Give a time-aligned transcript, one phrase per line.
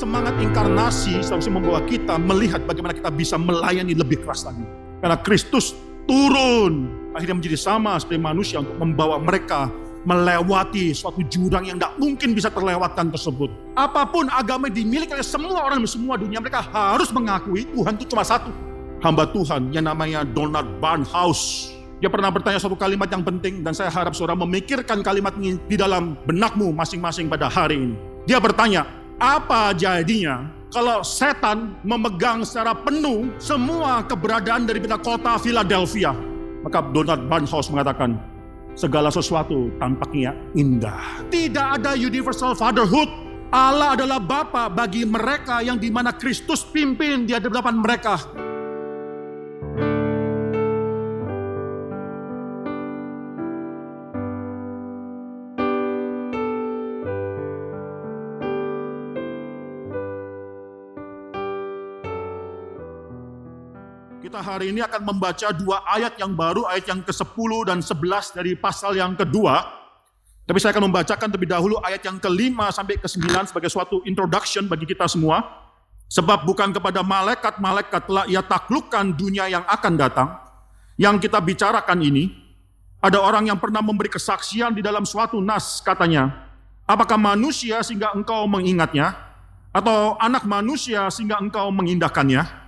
[0.00, 4.64] semangat inkarnasi seharusnya membawa kita melihat bagaimana kita bisa melayani lebih keras lagi.
[5.04, 5.76] Karena Kristus
[6.08, 9.68] turun akhirnya menjadi sama seperti manusia untuk membawa mereka
[10.08, 13.52] melewati suatu jurang yang tidak mungkin bisa terlewatkan tersebut.
[13.76, 18.00] Apa pun agama yang dimiliki oleh semua orang di semua dunia, mereka harus mengakui Tuhan
[18.00, 18.48] itu cuma satu.
[19.04, 21.76] Hamba Tuhan yang namanya Donald Barnhouse.
[22.00, 25.76] Dia pernah bertanya suatu kalimat yang penting dan saya harap saudara memikirkan kalimat ini di
[25.76, 27.96] dalam benakmu masing-masing pada hari ini.
[28.24, 28.88] Dia bertanya,
[29.20, 36.16] apa jadinya kalau setan memegang secara penuh semua keberadaan dari kota Philadelphia?
[36.64, 38.16] Maka Donald Barnhouse mengatakan,
[38.72, 41.24] segala sesuatu tampaknya indah.
[41.28, 43.08] Tidak ada universal fatherhood.
[43.50, 48.16] Allah adalah Bapa bagi mereka yang di mana Kristus pimpin di hadapan mereka.
[64.40, 68.56] Kita hari ini akan membaca dua ayat yang baru, ayat yang ke-10 dan 11 dari
[68.56, 69.60] pasal yang kedua.
[70.48, 74.88] Tapi saya akan membacakan terlebih dahulu ayat yang kelima sampai ke-9 sebagai suatu introduction bagi
[74.88, 75.44] kita semua.
[76.08, 80.32] Sebab bukan kepada malaikat-malaikat telah ia taklukkan dunia yang akan datang.
[80.96, 82.32] Yang kita bicarakan ini,
[83.04, 86.48] ada orang yang pernah memberi kesaksian di dalam suatu nas katanya,
[86.88, 89.20] apakah manusia sehingga engkau mengingatnya,
[89.68, 92.59] atau anak manusia sehingga engkau mengindahkannya?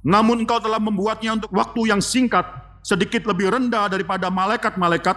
[0.00, 2.44] Namun engkau telah membuatnya untuk waktu yang singkat,
[2.80, 5.16] sedikit lebih rendah daripada malaikat-malaikat,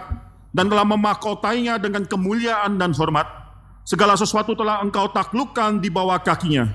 [0.54, 3.26] dan telah memakotainya dengan kemuliaan dan hormat.
[3.84, 6.68] Segala sesuatu telah engkau taklukkan di bawah kakinya.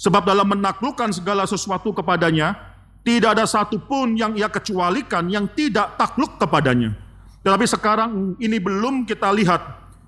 [0.00, 2.56] Sebab dalam menaklukkan segala sesuatu kepadanya,
[3.04, 6.96] tidak ada satupun yang ia kecualikan yang tidak takluk kepadanya.
[7.44, 9.60] Tetapi sekarang ini belum kita lihat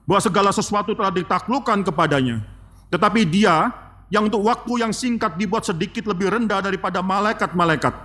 [0.05, 2.45] bahwa segala sesuatu telah ditaklukkan kepadanya.
[2.93, 3.73] Tetapi dia
[4.13, 7.97] yang untuk waktu yang singkat dibuat sedikit lebih rendah daripada malaikat-malaikat,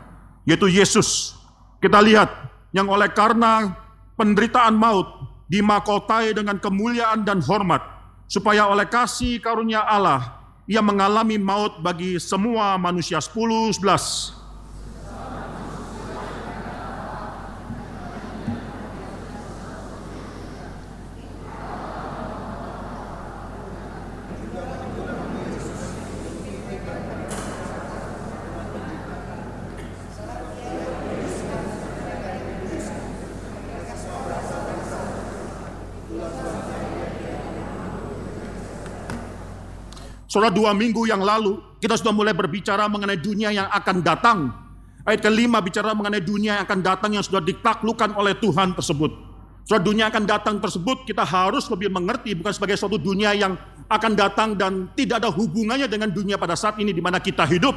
[0.48, 1.36] yaitu Yesus.
[1.84, 2.32] Kita lihat
[2.72, 3.76] yang oleh karena
[4.16, 5.04] penderitaan maut
[5.52, 7.84] dimakotai dengan kemuliaan dan hormat,
[8.32, 10.38] supaya oleh kasih karunia Allah
[10.68, 13.24] ia mengalami maut bagi semua manusia.
[13.24, 14.47] 10, 11.
[40.38, 44.54] Saudara dua minggu yang lalu kita sudah mulai berbicara mengenai dunia yang akan datang.
[45.02, 49.18] Ayat kelima bicara mengenai dunia yang akan datang yang sudah ditaklukkan oleh Tuhan tersebut.
[49.66, 53.58] Saudara dunia akan datang tersebut kita harus lebih mengerti bukan sebagai suatu dunia yang
[53.90, 57.74] akan datang dan tidak ada hubungannya dengan dunia pada saat ini di mana kita hidup.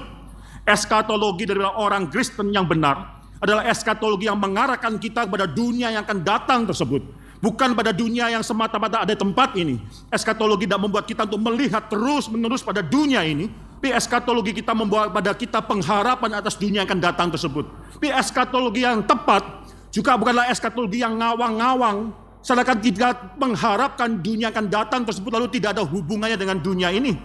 [0.69, 6.21] Eskatologi dari orang Kristen yang benar adalah eskatologi yang mengarahkan kita kepada dunia yang akan
[6.21, 7.09] datang tersebut.
[7.41, 9.81] Bukan pada dunia yang semata-mata ada tempat ini.
[10.13, 13.49] Eskatologi tidak membuat kita untuk melihat terus-menerus pada dunia ini.
[13.81, 17.65] Tapi eskatologi kita membawa pada kita pengharapan atas dunia yang akan datang tersebut.
[17.97, 19.41] Tapi eskatologi yang tepat
[19.89, 22.13] juga bukanlah eskatologi yang ngawang-ngawang.
[22.45, 27.17] Sedangkan tidak mengharapkan dunia akan datang tersebut lalu tidak ada hubungannya dengan dunia ini.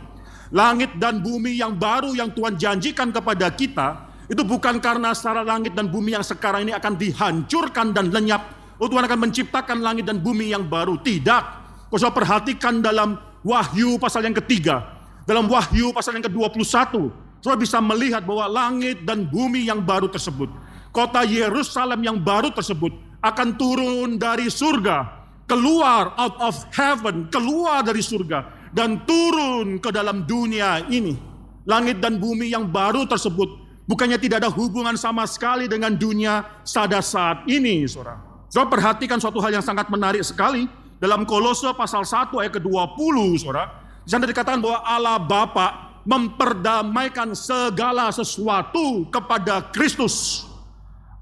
[0.55, 5.75] Langit dan bumi yang baru yang Tuhan janjikan kepada kita, itu bukan karena secara langit
[5.75, 8.43] dan bumi yang sekarang ini akan dihancurkan dan lenyap,
[8.75, 10.99] Oh Tuhan akan menciptakan langit dan bumi yang baru.
[10.99, 11.43] Tidak.
[11.87, 13.15] Kau sudah perhatikan dalam
[13.45, 14.83] Wahyu pasal yang ketiga.
[15.23, 17.13] Dalam Wahyu pasal yang ke-21.
[17.39, 20.49] Saudara bisa melihat bahwa langit dan bumi yang baru tersebut.
[20.89, 22.91] Kota Yerusalem yang baru tersebut.
[23.21, 25.07] Akan turun dari surga.
[25.45, 27.29] Keluar out of heaven.
[27.29, 28.69] Keluar dari surga.
[28.73, 31.15] Dan turun ke dalam dunia ini.
[31.69, 33.65] Langit dan bumi yang baru tersebut.
[33.85, 38.34] Bukannya tidak ada hubungan sama sekali dengan dunia pada saat ini, saudara.
[38.49, 40.69] Saudara perhatikan suatu hal yang sangat menarik sekali
[41.01, 43.65] dalam Kolose pasal 1 ayat ke-20, Saudara.
[44.05, 45.67] Di sana dikatakan bahwa Allah Bapa
[46.05, 50.45] memperdamaikan segala sesuatu kepada Kristus.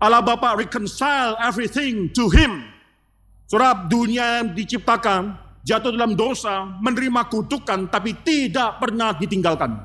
[0.03, 2.67] Allah Bapa reconcile everything to him.
[3.47, 9.79] Saudara, dunia yang diciptakan jatuh dalam dosa, menerima kutukan tapi tidak pernah ditinggalkan.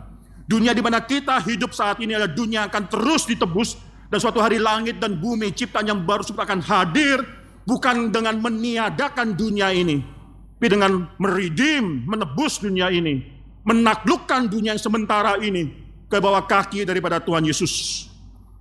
[0.49, 4.41] Dunia di mana kita hidup saat ini adalah dunia yang akan terus ditebus dan suatu
[4.41, 7.21] hari langit dan bumi ciptaan yang baru akan hadir
[7.69, 10.01] bukan dengan meniadakan dunia ini,
[10.57, 13.21] tapi dengan meridim, menebus dunia ini,
[13.69, 15.69] menaklukkan dunia yang sementara ini
[16.09, 18.09] ke bawah kaki daripada Tuhan Yesus.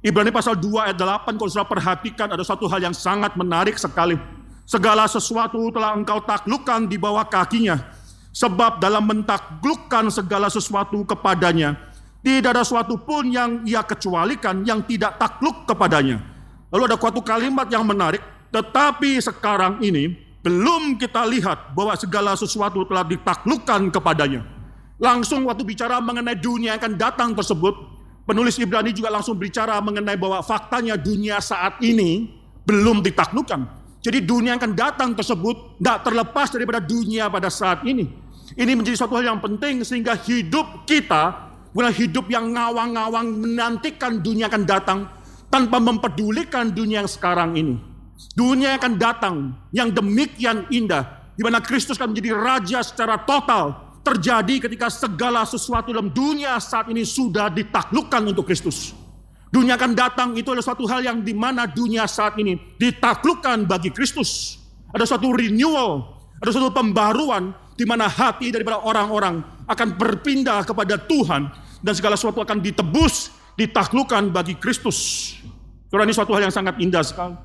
[0.03, 4.19] Ibrani pasal 2 ayat 8 kalau sudah perhatikan ada satu hal yang sangat menarik sekali.
[4.67, 7.79] Segala sesuatu telah engkau taklukkan di bawah kakinya.
[8.35, 11.73] Sebab dalam mentaklukkan segala sesuatu kepadanya,
[12.27, 16.19] tidak ada sesuatu pun yang ia kecualikan yang tidak takluk kepadanya.
[16.68, 18.19] Lalu ada suatu kalimat yang menarik,
[18.51, 20.12] tetapi sekarang ini
[20.44, 24.44] belum kita lihat bahwa segala sesuatu telah ditaklukkan kepadanya.
[25.00, 27.71] Langsung waktu bicara mengenai dunia yang akan datang tersebut,
[28.27, 32.27] penulis Ibrani juga langsung bicara mengenai bahwa faktanya dunia saat ini
[32.68, 33.80] belum ditaklukkan.
[34.03, 38.03] Jadi dunia yang akan datang tersebut tidak terlepas daripada dunia pada saat ini.
[38.51, 41.46] Ini menjadi suatu hal yang penting sehingga hidup kita
[41.77, 45.00] bukan hidup yang ngawang-ngawang menantikan dunia akan datang
[45.53, 47.77] tanpa mempedulikan dunia yang sekarang ini.
[48.33, 49.35] Dunia yang akan datang
[49.69, 51.06] yang demikian indah,
[51.38, 56.89] di mana Kristus akan menjadi raja secara total, terjadi ketika segala sesuatu dalam dunia saat
[56.89, 58.97] ini sudah ditaklukkan untuk Kristus.
[59.53, 63.94] Dunia akan datang itu adalah suatu hal yang di mana dunia saat ini ditaklukkan bagi
[63.94, 64.57] Kristus.
[64.89, 66.09] Ada suatu renewal,
[66.41, 72.41] ada suatu pembaruan di mana hati daripada orang-orang akan berpindah kepada Tuhan dan segala sesuatu
[72.41, 75.33] akan ditebus, ditaklukkan bagi Kristus.
[75.88, 77.35] Karena ini suatu hal yang sangat indah sekali.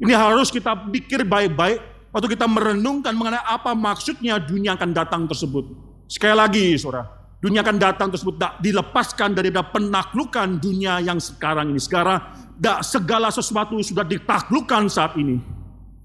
[0.00, 1.78] Ini harus kita pikir baik-baik
[2.08, 5.68] waktu kita merenungkan mengenai apa maksudnya dunia akan datang tersebut.
[6.08, 7.06] Sekali lagi, saudara,
[7.38, 11.80] dunia akan datang tersebut tak dilepaskan dari penaklukan dunia yang sekarang ini.
[11.80, 12.18] Sekarang,
[12.56, 15.40] tak segala sesuatu sudah ditaklukkan saat ini.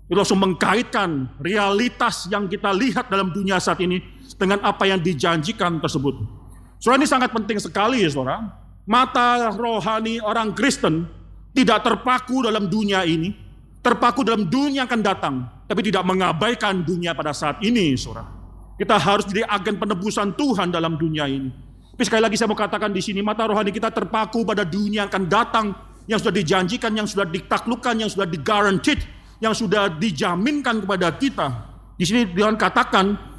[0.06, 4.04] Itu langsung mengkaitkan realitas yang kita lihat dalam dunia saat ini
[4.38, 6.45] dengan apa yang dijanjikan tersebut.
[6.86, 8.46] Saudara ini sangat penting sekali, saudara.
[8.86, 11.10] Mata rohani orang Kristen
[11.50, 13.34] tidak terpaku dalam dunia ini,
[13.82, 18.30] terpaku dalam dunia yang akan datang, tapi tidak mengabaikan dunia pada saat ini, saudara.
[18.78, 21.50] Kita harus jadi agen penebusan Tuhan dalam dunia ini.
[21.98, 25.10] Tapi sekali lagi saya mau katakan di sini, mata rohani kita terpaku pada dunia yang
[25.10, 25.74] akan datang,
[26.06, 29.02] yang sudah dijanjikan, yang sudah ditaklukkan, yang sudah digarantit,
[29.42, 31.50] yang sudah dijaminkan kepada kita.
[31.98, 33.35] Di sini Tuhan katakan,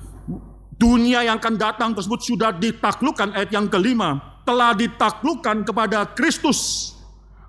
[0.77, 6.93] dunia yang akan datang tersebut sudah ditaklukkan, ayat yang kelima, telah ditaklukkan kepada Kristus.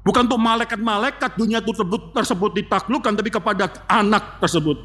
[0.07, 4.79] Bukan untuk malaikat-malaikat dunia tersebut, tersebut ditaklukkan, tapi kepada anak tersebut.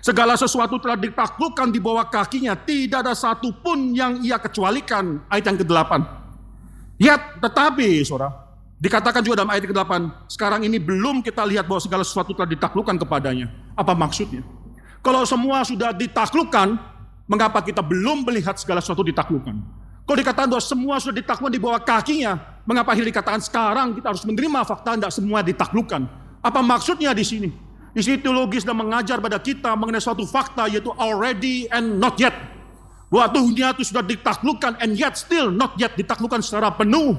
[0.00, 5.20] Segala sesuatu telah ditaklukkan di bawah kakinya, tidak ada satu pun yang ia kecualikan.
[5.28, 5.92] Ayat yang ke-8.
[6.96, 8.32] Ya, tetapi, saudara,
[8.80, 9.92] dikatakan juga dalam ayat ke-8,
[10.32, 13.52] sekarang ini belum kita lihat bahwa segala sesuatu telah ditaklukkan kepadanya.
[13.76, 14.40] Apa maksudnya?
[15.04, 16.95] Kalau semua sudah ditaklukkan,
[17.26, 19.54] mengapa kita belum melihat segala sesuatu ditaklukkan?
[20.06, 24.22] Kalau dikatakan bahwa semua sudah ditaklukkan di bawah kakinya, mengapa akhirnya dikatakan sekarang kita harus
[24.22, 26.06] menerima fakta tidak semua ditaklukkan?
[26.46, 27.50] Apa maksudnya di sini?
[27.90, 32.36] Di sini teologi sedang mengajar pada kita mengenai suatu fakta yaitu already and not yet.
[33.10, 37.18] Bahwa dunia itu sudah ditaklukkan and yet still not yet ditaklukkan secara penuh.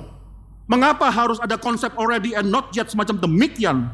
[0.70, 3.92] Mengapa harus ada konsep already and not yet semacam demikian?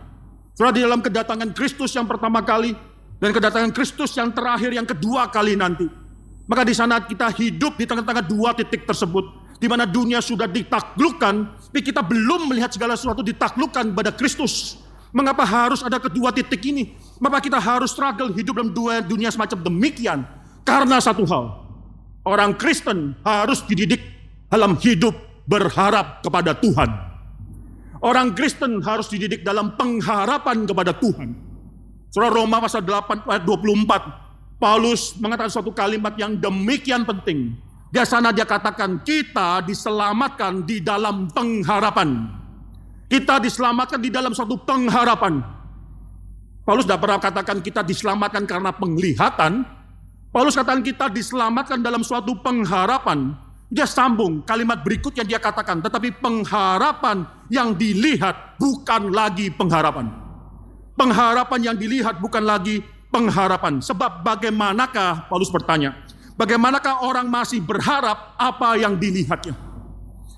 [0.53, 2.77] Sudah di dalam kedatangan Kristus yang pertama kali
[3.17, 6.02] dan kedatangan Kristus yang terakhir yang kedua kali nanti.
[6.43, 9.41] Maka di sana kita hidup di tengah-tengah dua titik tersebut.
[9.63, 11.35] Di mana dunia sudah ditaklukkan,
[11.71, 14.75] tapi kita belum melihat segala sesuatu ditaklukkan pada Kristus.
[15.15, 16.99] Mengapa harus ada kedua titik ini?
[17.21, 20.27] Mengapa kita harus struggle hidup dalam dua dunia semacam demikian?
[20.67, 21.63] Karena satu hal,
[22.27, 24.03] orang Kristen harus dididik
[24.51, 25.15] dalam hidup
[25.47, 26.91] berharap kepada Tuhan.
[28.03, 31.39] Orang Kristen harus dididik dalam pengharapan kepada Tuhan.
[32.11, 34.22] Surah Roma pasal 8 ayat 24
[34.63, 37.51] Paulus mengatakan suatu kalimat yang demikian penting.
[37.91, 42.31] Di sana dia katakan kita diselamatkan di dalam pengharapan.
[43.11, 45.43] Kita diselamatkan di dalam suatu pengharapan.
[46.63, 49.67] Paulus tidak pernah katakan kita diselamatkan karena penglihatan.
[50.31, 53.35] Paulus katakan kita diselamatkan dalam suatu pengharapan.
[53.67, 60.07] Dia sambung kalimat berikutnya dia katakan, tetapi pengharapan yang dilihat bukan lagi pengharapan.
[60.95, 62.79] Pengharapan yang dilihat bukan lagi
[63.13, 63.77] pengharapan.
[63.77, 65.93] Sebab bagaimanakah, Paulus bertanya,
[66.33, 69.53] bagaimanakah orang masih berharap apa yang dilihatnya?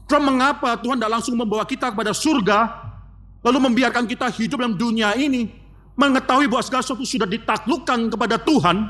[0.06, 2.68] Terus mengapa Tuhan tidak langsung membawa kita kepada surga,
[3.40, 5.50] lalu membiarkan kita hidup dalam dunia ini,
[5.96, 8.86] mengetahui bahwa segala sesuatu sudah ditaklukkan kepada Tuhan,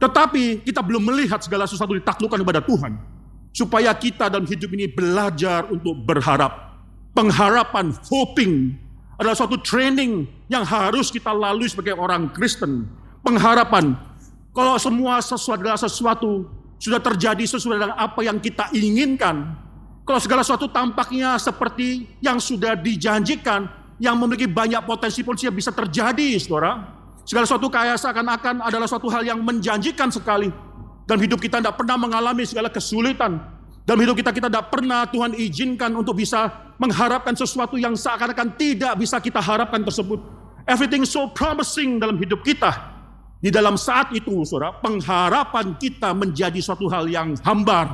[0.00, 3.12] tetapi kita belum melihat segala sesuatu ditaklukkan kepada Tuhan.
[3.52, 6.72] Supaya kita dalam hidup ini belajar untuk berharap.
[7.12, 8.80] Pengharapan, hoping,
[9.20, 12.88] adalah suatu training yang harus kita lalui sebagai orang Kristen
[13.22, 13.96] pengharapan.
[14.52, 19.56] Kalau semua sesuatu adalah sesuatu sudah terjadi sesuai dengan apa yang kita inginkan.
[20.02, 23.70] Kalau segala sesuatu tampaknya seperti yang sudah dijanjikan,
[24.02, 26.90] yang memiliki banyak potensi-potensi yang bisa terjadi, saudara.
[27.22, 30.50] Segala sesuatu kaya seakan-akan adalah suatu hal yang menjanjikan sekali.
[31.06, 33.38] Dalam hidup kita tidak pernah mengalami segala kesulitan.
[33.86, 36.50] Dalam hidup kita kita tidak pernah Tuhan izinkan untuk bisa
[36.82, 40.18] mengharapkan sesuatu yang seakan-akan tidak bisa kita harapkan tersebut.
[40.66, 42.91] Everything so promising dalam hidup kita.
[43.42, 47.90] Di dalam saat itu, saudara, pengharapan kita menjadi suatu hal yang hambar.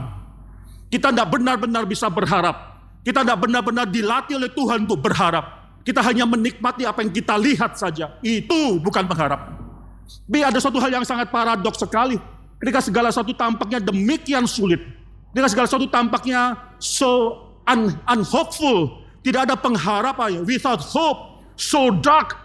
[0.93, 2.77] Kita tidak benar-benar bisa berharap.
[3.01, 5.73] Kita tidak benar-benar dilatih oleh Tuhan untuk berharap.
[5.89, 8.21] Kita hanya menikmati apa yang kita lihat saja.
[8.21, 9.57] Itu bukan pengharapan.
[10.05, 12.21] Tapi ada suatu hal yang sangat paradoks sekali.
[12.61, 14.85] Ketika segala sesuatu tampaknya demikian sulit.
[15.33, 19.01] Ketika segala sesuatu tampaknya so un unhopeful.
[19.25, 20.45] Tidak ada pengharapan.
[20.45, 21.41] Without hope.
[21.57, 22.37] So dark.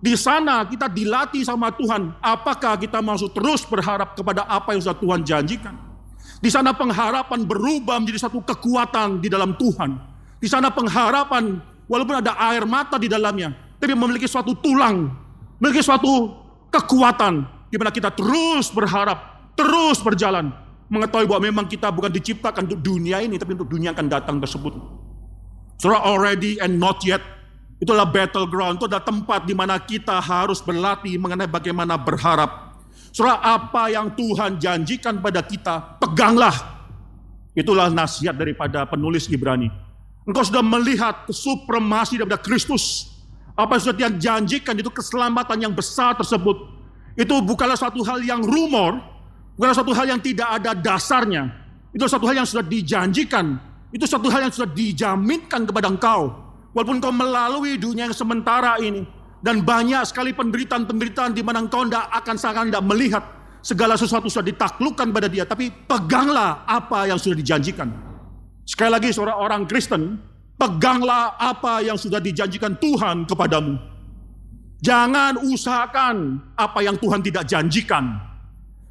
[0.00, 2.16] Di sana kita dilatih sama Tuhan.
[2.24, 5.76] Apakah kita masuk terus berharap kepada apa yang sudah Tuhan janjikan?
[6.40, 10.00] Di sana pengharapan berubah menjadi satu kekuatan di dalam Tuhan.
[10.40, 15.12] Di sana pengharapan walaupun ada air mata di dalamnya, tapi memiliki suatu tulang,
[15.60, 16.32] memiliki suatu
[16.72, 20.48] kekuatan di mana kita terus berharap, terus berjalan,
[20.88, 24.72] mengetahui bahwa memang kita bukan diciptakan untuk dunia ini, tapi untuk dunia akan datang tersebut.
[25.76, 27.20] Surah already and not yet
[27.80, 32.76] Itulah battleground, itu adalah tempat di mana kita harus berlatih mengenai bagaimana berharap.
[33.08, 36.52] Surah apa yang Tuhan janjikan pada kita, peganglah.
[37.56, 39.72] Itulah nasihat daripada penulis Ibrani.
[40.28, 43.08] Engkau sudah melihat kesupremasi daripada Kristus.
[43.56, 46.60] Apa yang sudah dia janjikan itu keselamatan yang besar tersebut.
[47.16, 49.00] Itu bukanlah suatu hal yang rumor,
[49.56, 51.48] bukanlah suatu hal yang tidak ada dasarnya.
[51.90, 53.56] Itu satu hal yang sudah dijanjikan.
[53.90, 56.49] Itu satu hal yang sudah dijaminkan kepada engkau.
[56.70, 59.02] Walaupun kau melalui dunia yang sementara ini.
[59.40, 63.24] Dan banyak sekali penderitaan-penderitaan di mana engkau tidak akan sangat tidak melihat
[63.64, 65.48] segala sesuatu sudah ditaklukkan pada dia.
[65.48, 67.88] Tapi peganglah apa yang sudah dijanjikan.
[68.68, 70.20] Sekali lagi seorang orang Kristen,
[70.60, 73.80] peganglah apa yang sudah dijanjikan Tuhan kepadamu.
[74.80, 78.16] Jangan usahakan apa yang Tuhan tidak janjikan.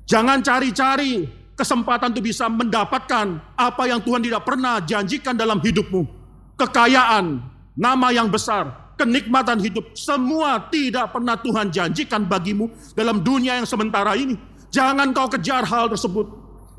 [0.09, 6.01] Jangan cari-cari kesempatan untuk bisa mendapatkan apa yang Tuhan tidak pernah janjikan dalam hidupmu.
[6.57, 7.41] Kekayaan,
[7.79, 14.19] nama yang besar, kenikmatan hidup, semua tidak pernah Tuhan janjikan bagimu dalam dunia yang sementara
[14.19, 14.35] ini.
[14.67, 16.27] Jangan kau kejar hal tersebut.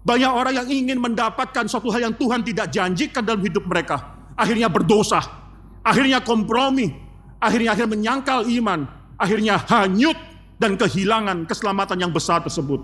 [0.05, 4.21] Banyak orang yang ingin mendapatkan suatu hal yang Tuhan tidak janjikan dalam hidup mereka.
[4.37, 5.25] Akhirnya berdosa,
[5.81, 6.93] akhirnya kompromi,
[7.41, 8.85] akhirnya akhirnya menyangkal iman,
[9.17, 10.17] akhirnya hanyut
[10.61, 12.81] dan kehilangan keselamatan yang besar tersebut.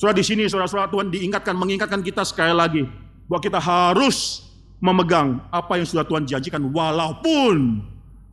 [0.00, 2.82] Surah di sini, saudara-saudara Tuhan diingatkan, mengingatkan kita sekali lagi
[3.28, 4.42] bahwa kita harus
[4.82, 7.82] memegang apa yang sudah Tuhan janjikan walaupun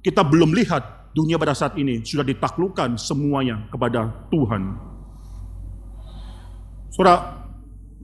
[0.02, 4.80] kita belum lihat dunia pada saat ini sudah ditaklukkan semuanya kepada Tuhan.
[6.92, 7.48] Saudara,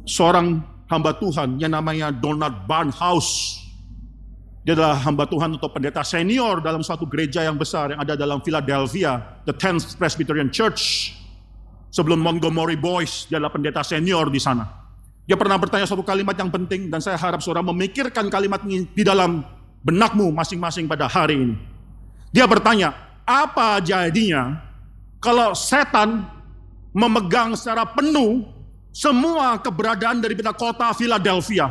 [0.07, 3.63] seorang hamba Tuhan yang namanya Donald Barnhouse.
[4.63, 8.43] Dia adalah hamba Tuhan atau pendeta senior dalam suatu gereja yang besar yang ada dalam
[8.43, 11.15] Philadelphia, the 10th Presbyterian Church.
[11.87, 14.86] Sebelum Montgomery Boys, dia adalah pendeta senior di sana.
[15.27, 19.03] Dia pernah bertanya suatu kalimat yang penting dan saya harap saudara memikirkan kalimat ini di
[19.03, 19.43] dalam
[19.83, 21.55] benakmu masing-masing pada hari ini.
[22.31, 22.95] Dia bertanya,
[23.27, 24.55] apa jadinya
[25.19, 26.23] kalau setan
[26.95, 28.47] memegang secara penuh
[28.95, 31.67] semua keberadaan dari kota Philadelphia?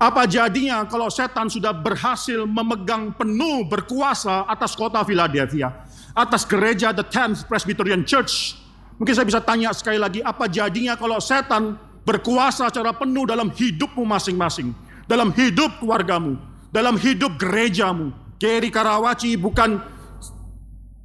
[0.00, 5.68] Apa jadinya kalau setan sudah berhasil memegang penuh berkuasa atas kota Philadelphia,
[6.16, 8.56] atas gereja The Tenth Presbyterian Church?
[8.96, 14.04] Mungkin saya bisa tanya sekali lagi, apa jadinya kalau setan berkuasa secara penuh dalam hidupmu
[14.04, 14.76] masing-masing,
[15.08, 16.36] dalam hidup keluargamu,
[16.70, 18.12] dalam hidup gerejamu.
[18.36, 19.80] Geri Karawaci bukan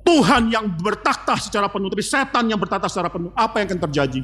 [0.04, 3.32] Tuhan yang bertakhta secara penuh, tapi setan yang bertakhta secara penuh.
[3.32, 4.22] Apa yang akan terjadi?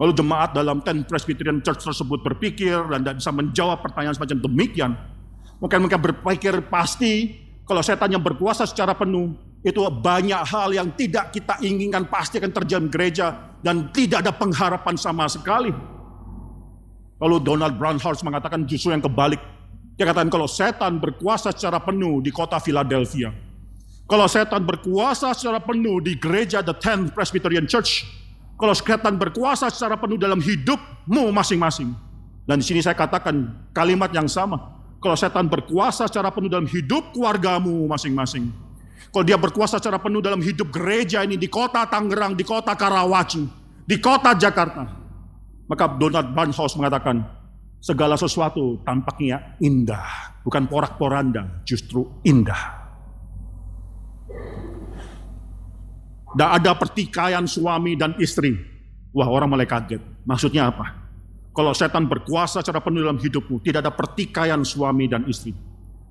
[0.00, 4.92] Lalu jemaat dalam Ten Presbyterian Church tersebut berpikir dan tidak bisa menjawab pertanyaan semacam demikian.
[5.62, 11.30] Mungkin mereka berpikir pasti kalau setan yang berkuasa secara penuh itu banyak hal yang tidak
[11.30, 13.26] kita inginkan pasti akan terjadi gereja
[13.62, 15.70] dan tidak ada pengharapan sama sekali.
[17.22, 19.38] Lalu Donald Brownhouse mengatakan justru yang kebalik.
[19.94, 23.30] Dia katakan kalau setan berkuasa secara penuh di kota Philadelphia.
[24.10, 28.02] Kalau setan berkuasa secara penuh di gereja The Tenth Presbyterian Church.
[28.58, 31.94] Kalau setan berkuasa secara penuh dalam hidupmu masing-masing.
[32.42, 34.58] Dan di sini saya katakan kalimat yang sama.
[34.98, 38.50] Kalau setan berkuasa secara penuh dalam hidup keluargamu masing-masing
[39.12, 43.44] kalau dia berkuasa secara penuh dalam hidup gereja ini di kota Tangerang, di kota Karawaci,
[43.84, 44.88] di kota Jakarta.
[45.68, 47.20] Maka Donald Barnhouse mengatakan,
[47.76, 50.32] segala sesuatu tampaknya indah.
[50.40, 52.80] Bukan porak-poranda, justru indah.
[56.32, 58.56] Tidak ada pertikaian suami dan istri.
[59.12, 60.00] Wah orang mulai kaget.
[60.24, 61.04] Maksudnya apa?
[61.52, 65.52] Kalau setan berkuasa secara penuh dalam hidupmu, tidak ada pertikaian suami dan istri.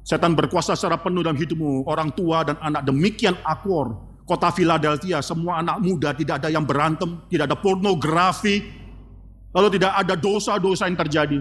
[0.02, 3.94] Setan berkuasa secara penuh dalam hidupmu, orang tua dan anak demikian akur.
[4.26, 8.64] Kota Philadelphia, semua anak muda tidak ada yang berantem, tidak ada pornografi,
[9.54, 11.40] lalu tidak ada dosa-dosa yang terjadi.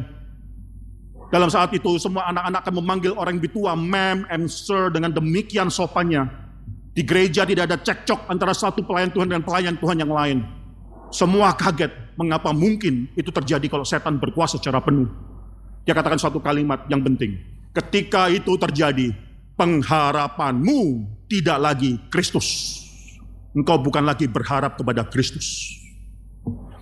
[1.30, 5.70] Dalam saat itu semua anak-anak akan memanggil orang yang tua, ma'am and sir dengan demikian
[5.70, 6.26] sopannya.
[6.90, 10.42] Di gereja tidak ada cekcok antara satu pelayan Tuhan dan pelayan Tuhan yang lain.
[11.14, 15.06] Semua kaget mengapa mungkin itu terjadi kalau setan berkuasa secara penuh.
[15.86, 17.49] Dia katakan suatu kalimat yang penting.
[17.70, 19.14] Ketika itu terjadi,
[19.54, 22.80] pengharapanmu tidak lagi Kristus.
[23.54, 25.78] Engkau bukan lagi berharap kepada Kristus.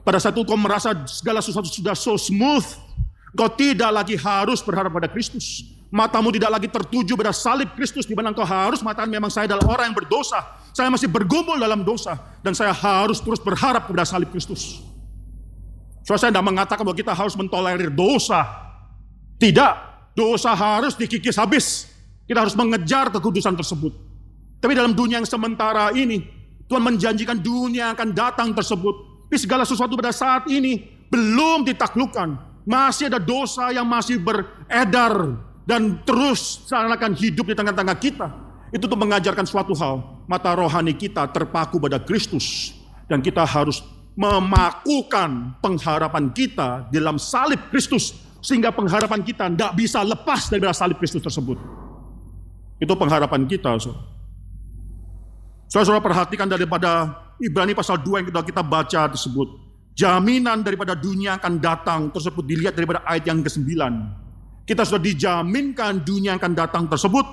[0.05, 2.65] Pada saat itu kau merasa segala sesuatu sudah so smooth,
[3.37, 5.63] Kau tidak lagi harus berharap pada Kristus.
[5.89, 9.69] Matamu tidak lagi tertuju pada salib Kristus di mana engkau harus mengatakan memang saya adalah
[9.69, 10.41] orang yang berdosa.
[10.73, 14.81] Saya masih bergumul dalam dosa dan saya harus terus berharap pada salib Kristus.
[16.05, 18.45] Soalnya saya tidak mengatakan bahwa kita harus mentolerir dosa.
[19.39, 19.73] Tidak,
[20.19, 21.87] dosa harus dikikis habis.
[22.27, 23.95] Kita harus mengejar kekudusan tersebut.
[24.59, 26.27] Tapi dalam dunia yang sementara ini,
[26.67, 29.25] Tuhan menjanjikan dunia akan datang tersebut.
[29.31, 36.05] Tapi segala sesuatu pada saat ini belum ditaklukkan masih ada dosa yang masih beredar dan
[36.05, 38.29] terus seakan hidup di tengah-tengah kita.
[38.69, 40.25] Itu untuk mengajarkan suatu hal.
[40.29, 42.77] Mata rohani kita terpaku pada Kristus.
[43.09, 43.81] Dan kita harus
[44.13, 48.13] memakukan pengharapan kita dalam salib Kristus.
[48.39, 51.59] Sehingga pengharapan kita tidak bisa lepas dari salib Kristus tersebut.
[52.79, 53.75] Itu pengharapan kita.
[55.67, 59.69] Saudara-saudara perhatikan daripada Ibrani pasal 2 yang kita, kita baca tersebut
[59.99, 63.75] jaminan daripada dunia akan datang tersebut dilihat daripada ayat yang ke-9.
[64.63, 67.27] Kita sudah dijaminkan dunia akan datang tersebut.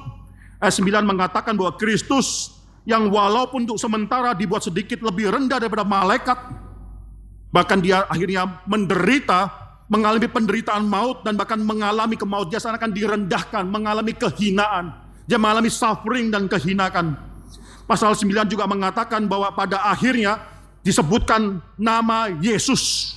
[0.58, 2.58] Ayat 9 mengatakan bahwa Kristus
[2.90, 6.38] yang walaupun untuk sementara dibuat sedikit lebih rendah daripada malaikat,
[7.54, 14.14] bahkan dia akhirnya menderita, mengalami penderitaan maut dan bahkan mengalami kemaut dia akan direndahkan, mengalami
[14.18, 14.94] kehinaan.
[15.26, 17.18] Dia mengalami suffering dan kehinaan.
[17.86, 20.42] Pasal 9 juga mengatakan bahwa pada akhirnya
[20.82, 23.14] disebutkan nama Yesus.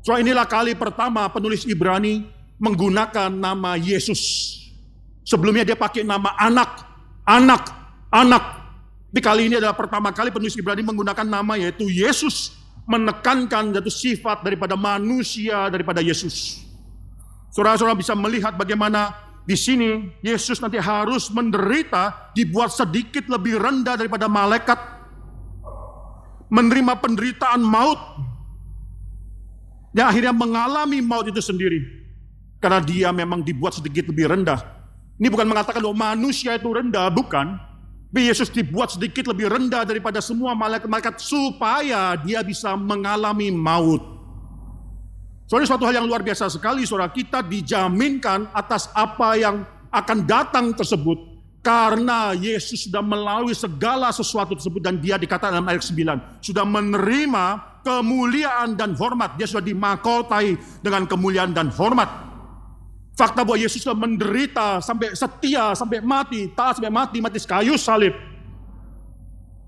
[0.00, 2.24] So inilah kali pertama penulis Ibrani
[2.56, 4.54] menggunakan nama Yesus.
[5.26, 6.84] Sebelumnya dia pakai nama anak,
[7.26, 7.62] anak,
[8.08, 8.44] anak.
[9.12, 12.52] Tapi kali ini adalah pertama kali penulis Ibrani menggunakan nama yaitu Yesus.
[12.86, 16.62] Menekankan jatuh sifat daripada manusia daripada Yesus.
[17.50, 19.10] Saudara-saudara bisa melihat bagaimana
[19.42, 24.78] di sini Yesus nanti harus menderita dibuat sedikit lebih rendah daripada malaikat
[26.50, 27.98] menerima penderitaan maut.
[29.96, 31.80] Yang akhirnya mengalami maut itu sendiri.
[32.60, 34.60] Karena dia memang dibuat sedikit lebih rendah.
[35.16, 37.56] Ini bukan mengatakan bahwa manusia itu rendah, bukan.
[38.16, 44.00] Tapi Yesus dibuat sedikit lebih rendah daripada semua malaikat-malaikat supaya dia bisa mengalami maut.
[45.44, 50.72] Soalnya suatu hal yang luar biasa sekali, saudara kita dijaminkan atas apa yang akan datang
[50.72, 56.40] tersebut karena Yesus sudah melalui segala sesuatu tersebut dan dia dikatakan dalam ayat 9.
[56.40, 57.44] Sudah menerima
[57.84, 59.36] kemuliaan dan hormat.
[59.36, 62.25] Dia sudah dimakotai dengan kemuliaan dan hormat.
[63.16, 68.12] Fakta bahwa Yesus sudah menderita sampai setia, sampai mati, taat sampai mati, mati kayu salib.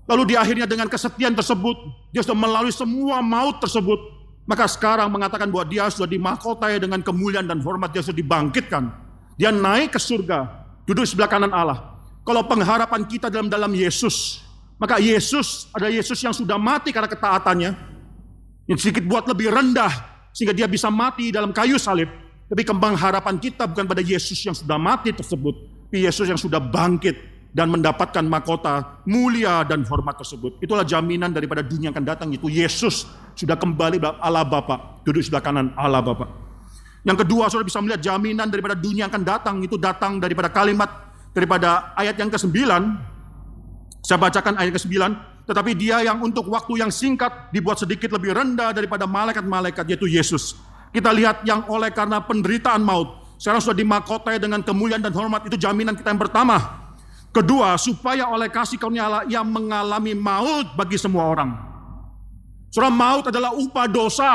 [0.05, 1.73] Lalu di akhirnya dengan kesetiaan tersebut,
[2.13, 3.97] dia sudah melalui semua maut tersebut.
[4.45, 8.89] Maka sekarang mengatakan bahwa dia sudah dimakotai dengan kemuliaan dan hormat, dia sudah dibangkitkan.
[9.37, 10.45] Dia naik ke surga,
[10.85, 11.97] duduk sebelah kanan Allah.
[12.25, 14.45] Kalau pengharapan kita dalam dalam Yesus,
[14.77, 17.71] maka Yesus ada Yesus yang sudah mati karena ketaatannya,
[18.69, 19.89] yang sedikit buat lebih rendah
[20.33, 22.28] sehingga dia bisa mati dalam kayu salib.
[22.49, 25.53] Tapi kembang harapan kita bukan pada Yesus yang sudah mati tersebut,
[25.85, 27.13] tapi Yesus yang sudah bangkit
[27.53, 30.57] dan mendapatkan mahkota mulia dan hormat tersebut.
[30.57, 33.05] Itulah jaminan daripada dunia yang akan datang itu Yesus
[33.37, 36.25] sudah kembali Allah Bapa, duduk sebelah kanan Allah Bapa.
[37.05, 40.89] Yang kedua, saudara bisa melihat jaminan daripada dunia yang akan datang, itu datang daripada kalimat,
[41.31, 42.59] daripada ayat yang ke-9.
[44.03, 44.97] Saya bacakan ayat ke-9.
[45.49, 50.53] Tetapi dia yang untuk waktu yang singkat dibuat sedikit lebih rendah daripada malaikat-malaikat, yaitu Yesus.
[50.89, 55.55] Kita lihat yang oleh karena penderitaan maut, sekarang sudah dimakotai dengan kemuliaan dan hormat, itu
[55.55, 56.57] jaminan kita yang pertama.
[57.29, 61.53] Kedua, supaya oleh kasih karunia Allah yang mengalami maut bagi semua orang.
[62.73, 64.33] Surah maut adalah upah dosa.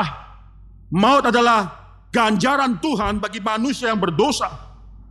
[0.95, 1.75] Maut adalah
[2.07, 4.47] ganjaran Tuhan bagi manusia yang berdosa.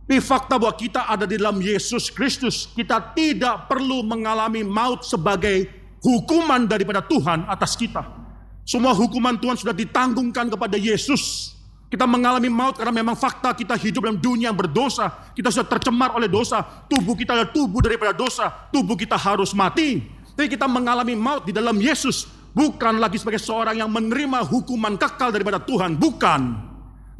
[0.05, 5.65] Tapi fakta bahwa kita ada di dalam Yesus Kristus, kita tidak perlu mengalami maut sebagai
[6.01, 8.24] hukuman daripada Tuhan atas kita.
[8.65, 11.53] Semua hukuman Tuhan sudah ditanggungkan kepada Yesus.
[11.85, 15.29] Kita mengalami maut karena memang fakta kita hidup dalam dunia yang berdosa.
[15.37, 16.65] Kita sudah tercemar oleh dosa.
[16.89, 18.49] Tubuh kita adalah tubuh daripada dosa.
[18.73, 20.01] Tubuh kita harus mati.
[20.33, 22.25] Tapi kita mengalami maut di dalam Yesus.
[22.57, 25.93] Bukan lagi sebagai seorang yang menerima hukuman kekal daripada Tuhan.
[25.93, 26.41] Bukan.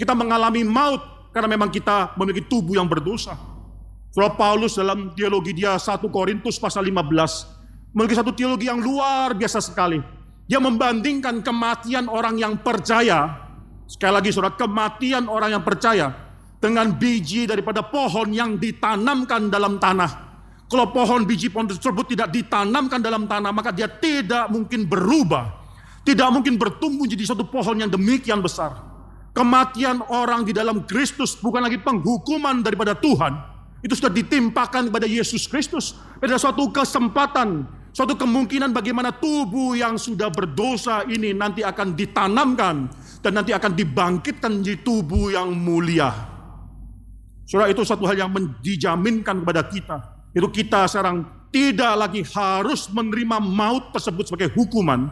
[0.02, 3.38] Kita mengalami maut karena memang kita memiliki tubuh yang berdosa.
[4.12, 9.64] Surah Paulus dalam teologi dia 1 Korintus pasal 15 memiliki satu teologi yang luar biasa
[9.64, 10.00] sekali.
[10.46, 13.34] Dia membandingkan kematian orang yang percaya,
[13.90, 16.14] sekali lagi saudara, kematian orang yang percaya
[16.62, 20.26] dengan biji daripada pohon yang ditanamkan dalam tanah.
[20.66, 25.66] Kalau pohon biji pohon tersebut tidak ditanamkan dalam tanah, maka dia tidak mungkin berubah.
[26.06, 28.78] Tidak mungkin bertumbuh jadi suatu pohon yang demikian besar.
[29.34, 33.34] Kematian orang di dalam Kristus bukan lagi penghukuman daripada Tuhan.
[33.82, 35.98] Itu sudah ditimpakan kepada Yesus Kristus.
[36.22, 42.92] Ada suatu kesempatan, suatu kemungkinan bagaimana tubuh yang sudah berdosa ini nanti akan ditanamkan.
[43.24, 46.14] Dan nanti akan dibangkitkan menjadi tubuh yang mulia.
[47.50, 48.30] Surah itu satu hal yang
[48.62, 49.98] dijaminkan kepada kita.
[50.30, 55.10] Itu kita sekarang tidak lagi harus menerima maut tersebut sebagai hukuman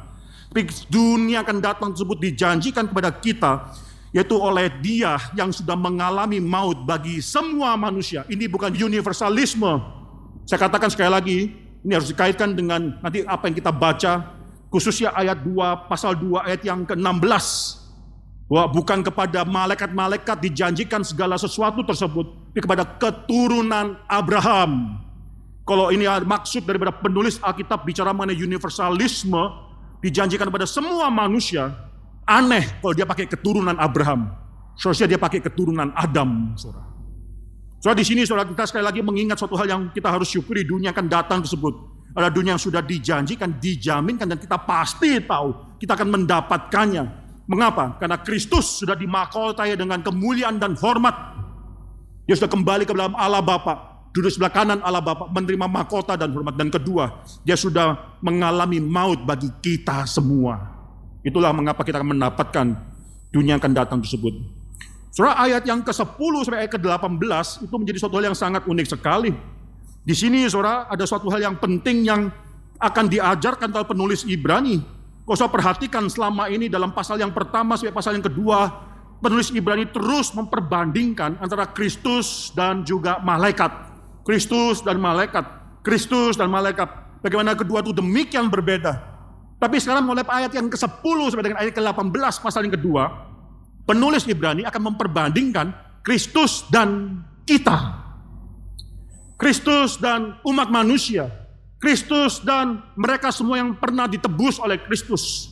[0.93, 3.73] dunia akan datang tersebut dijanjikan kepada kita
[4.13, 8.21] yaitu oleh dia yang sudah mengalami maut bagi semua manusia.
[8.29, 9.81] Ini bukan universalisme.
[10.45, 11.39] Saya katakan sekali lagi,
[11.83, 14.39] ini harus dikaitkan dengan nanti apa yang kita baca,
[14.71, 17.47] khususnya ayat 2, pasal 2 ayat yang ke-16.
[18.47, 24.99] Bahwa bukan kepada malaikat-malaikat dijanjikan segala sesuatu tersebut, tapi kepada keturunan Abraham.
[25.63, 29.41] Kalau ini maksud daripada penulis Alkitab bicara mengenai universalisme,
[30.03, 31.71] dijanjikan kepada semua manusia,
[32.27, 34.31] aneh kalau dia pakai keturunan Abraham.
[34.79, 36.92] Seharusnya dia pakai keturunan Adam, saudara.
[37.83, 40.95] Saudara di sini saudara kita sekali lagi mengingat suatu hal yang kita harus syukuri dunia
[40.95, 41.91] akan datang tersebut.
[42.15, 47.03] Ada dunia yang sudah dijanjikan, dijaminkan dan kita pasti tahu kita akan mendapatkannya.
[47.43, 47.99] Mengapa?
[47.99, 51.11] Karena Kristus sudah dimakotai dengan kemuliaan dan hormat.
[52.23, 56.31] Dia sudah kembali ke dalam Allah Bapa duduk sebelah kanan Allah Bapa menerima mahkota dan
[56.31, 60.69] hormat dan kedua dia sudah mengalami maut bagi kita semua
[61.25, 62.77] itulah mengapa kita akan mendapatkan
[63.33, 64.62] dunia akan datang tersebut
[65.13, 69.29] Surah ayat yang ke-10 sampai ayat ke-18 itu menjadi suatu hal yang sangat unik sekali.
[70.01, 72.33] Di sini saudara ada suatu hal yang penting yang
[72.81, 74.81] akan diajarkan oleh penulis Ibrani.
[75.21, 78.73] Kau saya perhatikan selama ini dalam pasal yang pertama sampai pasal yang kedua,
[79.21, 83.69] penulis Ibrani terus memperbandingkan antara Kristus dan juga malaikat.
[84.25, 85.45] Kristus dan malaikat.
[85.85, 86.89] Kristus dan malaikat.
[87.21, 88.97] Bagaimana kedua itu demikian berbeda.
[89.61, 93.32] Tapi sekarang mulai ayat yang ke-10 sampai dengan ayat ke-18 pasal yang kedua,
[93.87, 95.71] penulis Ibrani akan memperbandingkan
[96.03, 98.03] Kristus dan kita.
[99.39, 101.27] Kristus dan umat manusia.
[101.79, 105.51] Kristus dan mereka semua yang pernah ditebus oleh Kristus.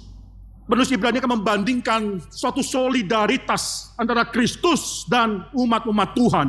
[0.63, 6.47] Penulis Ibrani akan membandingkan suatu solidaritas antara Kristus dan umat-umat Tuhan.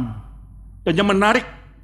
[0.86, 1.42] Dan yang menarik,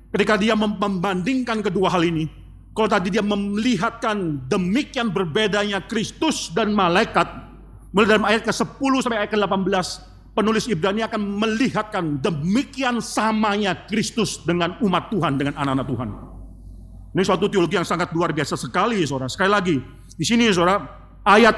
[0.08, 2.32] Ketika dia membandingkan kedua hal ini,
[2.72, 7.28] kalau tadi dia melihatkan demikian berbedanya Kristus dan malaikat,
[7.94, 9.86] mulai dari ayat ke-10 sampai ayat ke-18,
[10.36, 16.08] penulis Ibrani akan melihatkan demikian samanya Kristus dengan umat Tuhan, dengan anak-anak Tuhan.
[17.16, 19.32] Ini suatu teologi yang sangat luar biasa sekali, saudara.
[19.32, 19.76] Sekali lagi,
[20.14, 20.84] di sini, saudara,
[21.24, 21.56] ayat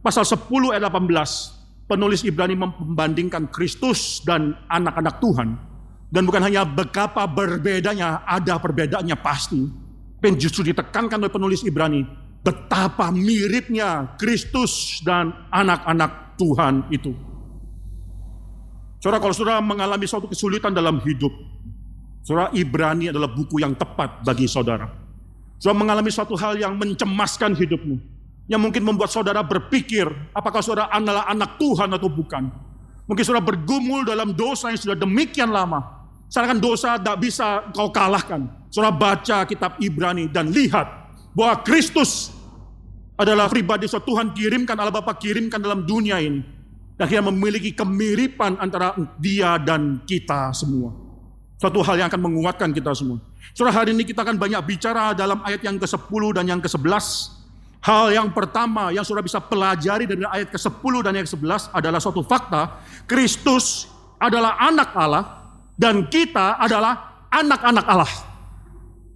[0.00, 5.74] pasal 10 ayat 18, penulis Ibrani membandingkan Kristus dan anak-anak Tuhan
[6.14, 9.66] dan bukan hanya betapa berbedanya, ada perbedaannya pasti.
[10.22, 12.06] Dan justru ditekankan oleh penulis Ibrani,
[12.44, 17.16] betapa miripnya Kristus dan anak-anak Tuhan itu.
[19.00, 21.32] Saudara, kalau saudara mengalami suatu kesulitan dalam hidup,
[22.20, 24.88] saudara Ibrani adalah buku yang tepat bagi saudara.
[25.56, 27.96] Saudara mengalami suatu hal yang mencemaskan hidupmu,
[28.48, 32.48] yang mungkin membuat saudara berpikir, apakah saudara adalah anak Tuhan atau bukan.
[33.04, 36.08] Mungkin saudara bergumul dalam dosa yang sudah demikian lama.
[36.32, 38.48] Sedangkan dosa tidak bisa kau kalahkan.
[38.72, 41.03] Saudara baca kitab Ibrani dan lihat
[41.34, 42.30] bahwa Kristus
[43.18, 46.40] adalah pribadi so Tuhan kirimkan, Allah Bapa kirimkan dalam dunia ini.
[46.94, 50.94] Dan dia memiliki kemiripan antara dia dan kita semua.
[51.58, 53.18] Suatu hal yang akan menguatkan kita semua.
[53.50, 57.06] Saudara hari ini kita akan banyak bicara dalam ayat yang ke-10 dan yang ke-11.
[57.82, 62.22] Hal yang pertama yang saudara bisa pelajari dari ayat ke-10 dan ayat ke-11 adalah suatu
[62.22, 62.78] fakta.
[63.10, 63.90] Kristus
[64.22, 65.24] adalah anak Allah
[65.74, 68.12] dan kita adalah anak-anak Allah.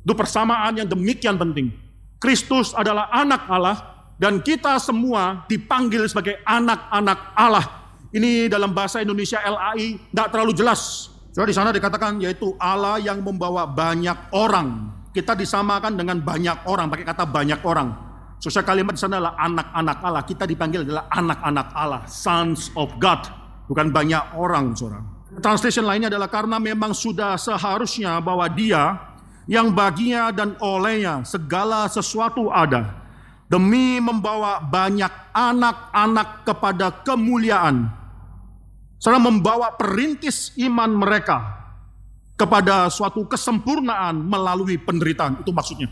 [0.02, 1.87] Itu persamaan yang demikian penting.
[2.18, 3.76] Kristus adalah anak Allah
[4.18, 7.66] dan kita semua dipanggil sebagai anak-anak Allah.
[8.10, 11.14] Ini dalam bahasa Indonesia LAI tidak terlalu jelas.
[11.30, 14.90] So, di sana dikatakan yaitu Allah yang membawa banyak orang.
[15.14, 17.94] Kita disamakan dengan banyak orang, pakai kata banyak orang.
[18.42, 20.22] Sosial kalimat di sana adalah anak-anak Allah.
[20.26, 23.22] Kita dipanggil adalah anak-anak Allah, sons of God.
[23.70, 25.06] Bukan banyak orang, saudara.
[25.38, 29.07] Translation lainnya adalah karena memang sudah seharusnya bahwa dia
[29.48, 32.92] yang baginya dan olehnya segala sesuatu ada
[33.48, 37.88] demi membawa banyak anak-anak kepada kemuliaan
[39.00, 41.40] serta membawa perintis iman mereka
[42.36, 45.90] kepada suatu kesempurnaan melalui penderitaan itu maksudnya.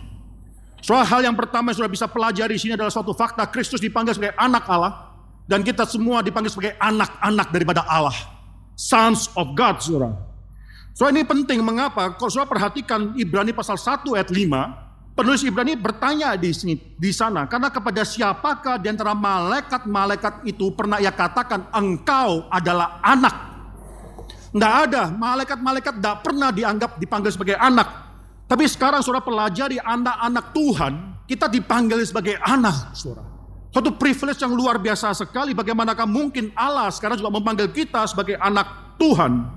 [0.85, 4.15] Soal hal yang pertama yang sudah bisa pelajari di sini adalah suatu fakta Kristus dipanggil
[4.15, 5.17] sebagai anak Allah
[5.49, 8.15] dan kita semua dipanggil sebagai anak-anak daripada Allah
[8.77, 10.36] sons of God, saudara.
[10.97, 12.17] So ini penting mengapa?
[12.17, 17.45] Kalau saudara perhatikan Ibrani pasal 1 ayat 5, penulis Ibrani bertanya di sini di sana
[17.45, 23.37] karena kepada siapakah di antara malaikat-malaikat itu pernah ia katakan engkau adalah anak.
[24.57, 28.09] Tidak ada, malaikat-malaikat tidak pernah dianggap dipanggil sebagai anak.
[28.49, 30.93] Tapi sekarang saudara pelajari anak-anak Tuhan,
[31.29, 33.37] kita dipanggil sebagai anak, saudara.
[33.69, 35.53] Suatu privilege yang luar biasa sekali.
[35.53, 39.56] Bagaimanakah mungkin Allah sekarang juga memanggil kita sebagai anak Tuhan.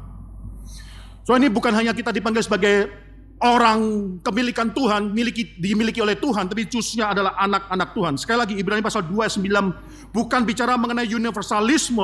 [1.29, 2.89] So ini bukan hanya kita dipanggil sebagai
[3.37, 8.13] orang kemilikan Tuhan, miliki, dimiliki oleh Tuhan, tapi khususnya adalah anak-anak Tuhan.
[8.17, 12.01] Sekali lagi Ibrani pasal 2 ayat 9 bukan bicara mengenai universalisme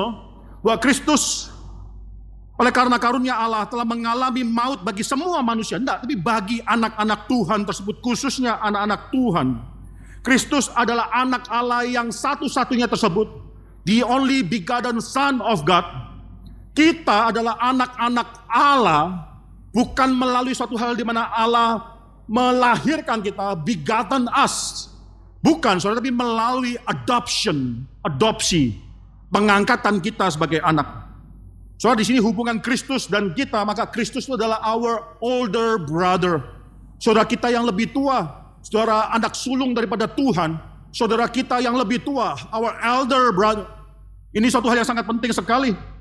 [0.61, 1.49] bahwa Kristus
[2.53, 5.81] oleh karena karunia Allah telah mengalami maut bagi semua manusia.
[5.81, 9.57] Tidak, tapi bagi anak-anak Tuhan tersebut, khususnya anak-anak Tuhan.
[10.21, 13.25] Kristus adalah anak Allah yang satu-satunya tersebut.
[13.89, 16.04] The only begotten son of God.
[16.75, 19.31] Kita adalah anak-anak Allah,
[19.71, 21.95] bukan melalui suatu hal di mana Allah
[22.27, 24.91] melahirkan kita, begotten us.
[25.39, 28.75] Bukan, saudara, tapi melalui adoption, adopsi,
[29.31, 31.05] pengangkatan kita sebagai anak.
[31.79, 36.43] Soal di sini hubungan Kristus dan kita, maka Kristus itu adalah our older brother.
[36.99, 38.25] Saudara kita yang lebih tua,
[38.63, 40.59] saudara anak sulung daripada Tuhan,
[40.91, 43.67] saudara kita yang lebih tua, our elder brother.
[44.35, 45.94] Ini satu hal yang sangat penting sekali.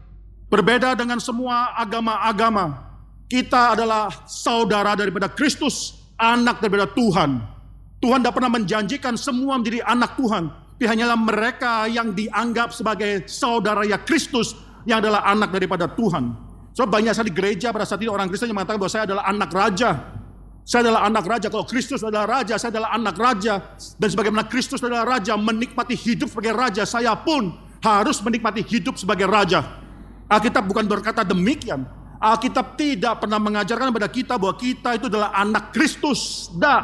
[0.54, 2.78] Berbeda dengan semua agama-agama,
[3.26, 7.42] kita adalah saudara daripada Kristus, anak daripada Tuhan.
[7.98, 10.54] Tuhan tidak pernah menjanjikan semua menjadi anak Tuhan.
[10.78, 14.54] Tapi hanyalah mereka yang dianggap sebagai saudara ya Kristus
[14.86, 16.38] yang adalah anak daripada Tuhan.
[16.70, 19.50] So banyak sekali gereja pada saat ini orang Kristen yang mengatakan bahwa saya adalah anak
[19.50, 19.90] raja.
[20.62, 21.46] Saya adalah anak raja.
[21.50, 23.74] Kalau Kristus adalah raja, saya adalah anak raja.
[23.98, 29.26] Dan sebagaimana Kristus adalah raja, menikmati hidup sebagai raja, saya pun harus menikmati hidup sebagai
[29.26, 29.82] raja.
[30.28, 31.84] Alkitab bukan berkata demikian.
[32.20, 36.48] Alkitab tidak pernah mengajarkan kepada kita bahwa kita itu adalah anak Kristus.
[36.48, 36.82] Tidak.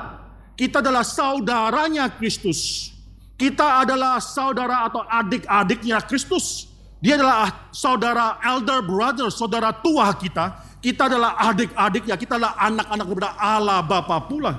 [0.61, 2.92] Kita adalah saudaranya Kristus.
[3.40, 6.68] Kita adalah saudara atau adik-adiknya Kristus.
[7.00, 10.68] Dia adalah saudara elder brother, saudara tua kita.
[10.85, 14.53] Kita adalah adik-adiknya, kita adalah anak-anak daripada Allah Bapa pula.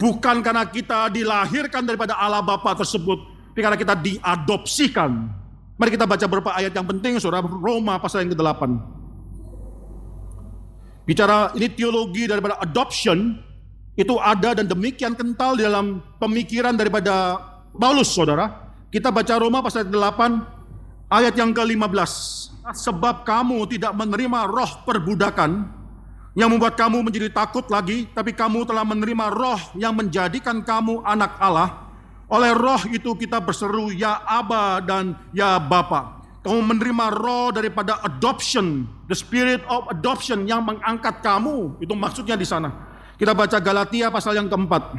[0.00, 3.20] Bukan karena kita dilahirkan daripada Allah Bapa tersebut,
[3.52, 5.43] tapi karena kita diadopsikan
[5.74, 7.42] Mari kita baca beberapa ayat yang penting, saudara.
[7.42, 8.62] Roma pasal yang ke-8.
[11.04, 13.42] Bicara ini teologi daripada adoption,
[13.98, 17.42] itu ada dan demikian kental di dalam pemikiran daripada
[17.74, 18.70] Paulus, saudara.
[18.94, 22.12] Kita baca Roma pasal 8, ayat yang ke-15.
[22.64, 25.68] Sebab kamu tidak menerima roh perbudakan,
[26.34, 31.38] yang membuat kamu menjadi takut lagi, tapi kamu telah menerima roh yang menjadikan kamu anak
[31.38, 31.83] Allah,
[32.28, 36.24] oleh roh itu kita berseru ya Aba dan ya Bapa.
[36.44, 41.80] Kamu menerima roh daripada adoption, the spirit of adoption yang mengangkat kamu.
[41.80, 42.68] Itu maksudnya di sana.
[43.16, 44.92] Kita baca Galatia pasal yang keempat.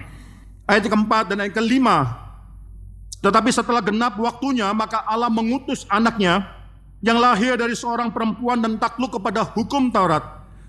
[0.65, 2.25] Ayat yang keempat dan ayat kelima.
[3.21, 6.45] Tetapi setelah genap waktunya, maka Allah mengutus anaknya
[7.05, 10.25] yang lahir dari seorang perempuan dan takluk kepada hukum Taurat.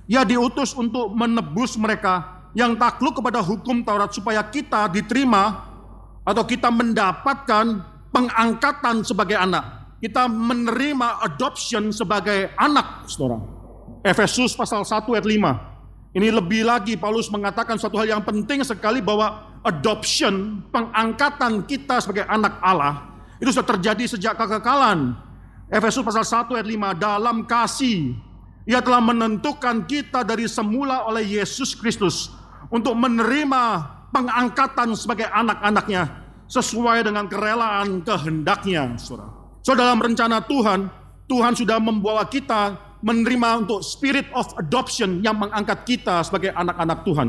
[0.08, 5.75] Ia diutus untuk menebus mereka yang takluk kepada hukum Taurat supaya kita diterima
[6.26, 7.78] atau kita mendapatkan
[8.10, 9.96] pengangkatan sebagai anak.
[10.02, 13.40] Kita menerima adoption sebagai anak, saudara.
[14.02, 16.18] Efesus pasal 1 ayat 5.
[16.18, 22.28] Ini lebih lagi Paulus mengatakan suatu hal yang penting sekali bahwa adoption, pengangkatan kita sebagai
[22.28, 25.16] anak Allah, itu sudah terjadi sejak kekekalan.
[25.72, 28.14] Efesus pasal 1 ayat 5, dalam kasih,
[28.66, 32.34] ia telah menentukan kita dari semula oleh Yesus Kristus
[32.68, 36.08] untuk menerima pengangkatan sebagai anak-anaknya
[36.46, 38.94] sesuai dengan kerelaan kehendaknya.
[38.98, 39.30] Saudara.
[39.66, 40.86] So dalam rencana Tuhan,
[41.26, 47.28] Tuhan sudah membawa kita menerima untuk spirit of adoption yang mengangkat kita sebagai anak-anak Tuhan.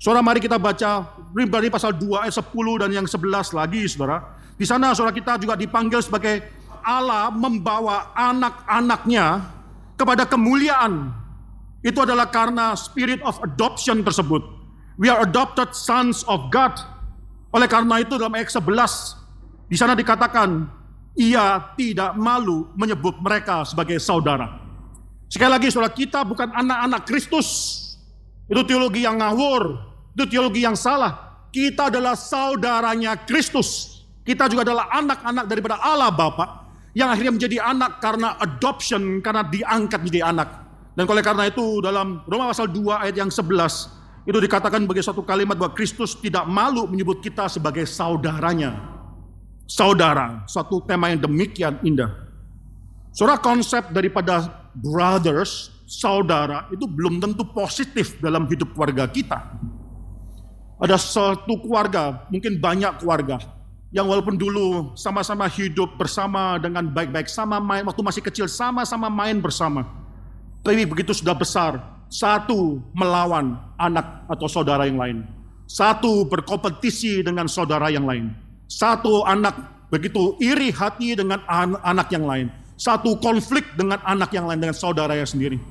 [0.00, 4.40] Saudara mari kita baca Ibrani pasal 2 ayat 10 dan yang 11 lagi saudara.
[4.56, 6.40] Di sana saudara kita juga dipanggil sebagai
[6.80, 9.44] Allah membawa anak-anaknya
[10.00, 11.12] kepada kemuliaan.
[11.84, 14.59] Itu adalah karena spirit of adoption tersebut.
[15.00, 16.76] We are adopted sons of God.
[17.56, 19.16] Oleh karena itu dalam ayat 11
[19.72, 20.68] di sana dikatakan
[21.16, 24.60] ia tidak malu menyebut mereka sebagai saudara.
[25.32, 27.48] Sekali lagi saudara kita bukan anak-anak Kristus.
[28.44, 29.78] Itu teologi yang ngawur,
[30.12, 31.48] itu teologi yang salah.
[31.48, 34.02] Kita adalah saudaranya Kristus.
[34.20, 40.02] Kita juga adalah anak-anak daripada Allah Bapa yang akhirnya menjadi anak karena adoption, karena diangkat
[40.02, 40.48] menjadi anak.
[40.92, 43.99] Dan oleh karena itu dalam Roma pasal 2 ayat yang 11
[44.30, 48.78] itu dikatakan sebagai satu kalimat bahwa Kristus tidak malu menyebut kita sebagai saudaranya.
[49.66, 52.14] Saudara, satu tema yang demikian indah.
[53.10, 59.58] Saudara konsep daripada brothers, saudara itu belum tentu positif dalam hidup keluarga kita.
[60.78, 63.42] Ada satu keluarga, mungkin banyak keluarga,
[63.90, 69.42] yang walaupun dulu sama-sama hidup bersama dengan baik-baik, sama main waktu masih kecil, sama-sama main
[69.42, 69.82] bersama.
[70.62, 75.22] Tapi begitu sudah besar, satu melawan anak atau saudara yang lain.
[75.70, 78.34] Satu berkompetisi dengan saudara yang lain.
[78.66, 82.50] Satu anak begitu iri hati dengan an anak yang lain.
[82.74, 85.62] Satu konflik dengan anak yang lain, dengan saudara yang sendiri.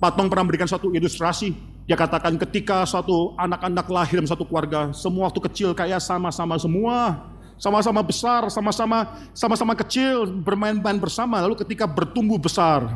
[0.00, 1.52] Patong pernah memberikan satu ilustrasi
[1.82, 7.26] dia katakan ketika suatu anak-anak lahir dalam satu keluarga, semua waktu kecil kayak sama-sama semua,
[7.58, 11.42] sama-sama besar, sama-sama sama-sama kecil, bermain-main bersama.
[11.42, 12.86] Lalu ketika bertumbuh besar,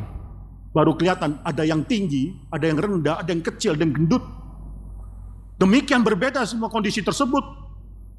[0.77, 4.21] baru kelihatan ada yang tinggi, ada yang rendah, ada yang kecil, ada yang gendut.
[5.57, 7.41] Demikian berbeda semua kondisi tersebut.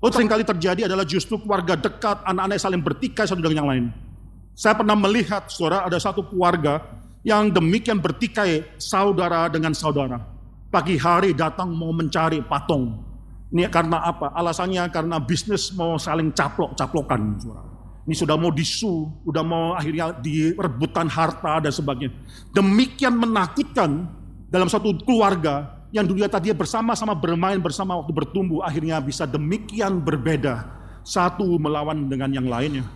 [0.03, 3.85] Lalu sering kali terjadi adalah justru keluarga dekat, anak-anak saling bertikai satu dengan yang lain.
[4.59, 6.83] Saya pernah melihat, saudara, ada satu keluarga
[7.23, 10.19] yang demikian bertikai saudara dengan saudara
[10.69, 13.01] Pagi hari datang mau mencari patung.
[13.49, 14.37] Ini karena apa?
[14.37, 17.41] Alasannya karena bisnis mau saling caplok-caplokan.
[18.09, 22.17] Ini sudah mau disu, sudah mau akhirnya direbutan harta dan sebagainya.
[22.57, 24.09] Demikian menakutkan
[24.49, 30.65] dalam satu keluarga yang dulunya tadi bersama-sama bermain bersama waktu bertumbuh akhirnya bisa demikian berbeda
[31.05, 32.89] satu melawan dengan yang lainnya.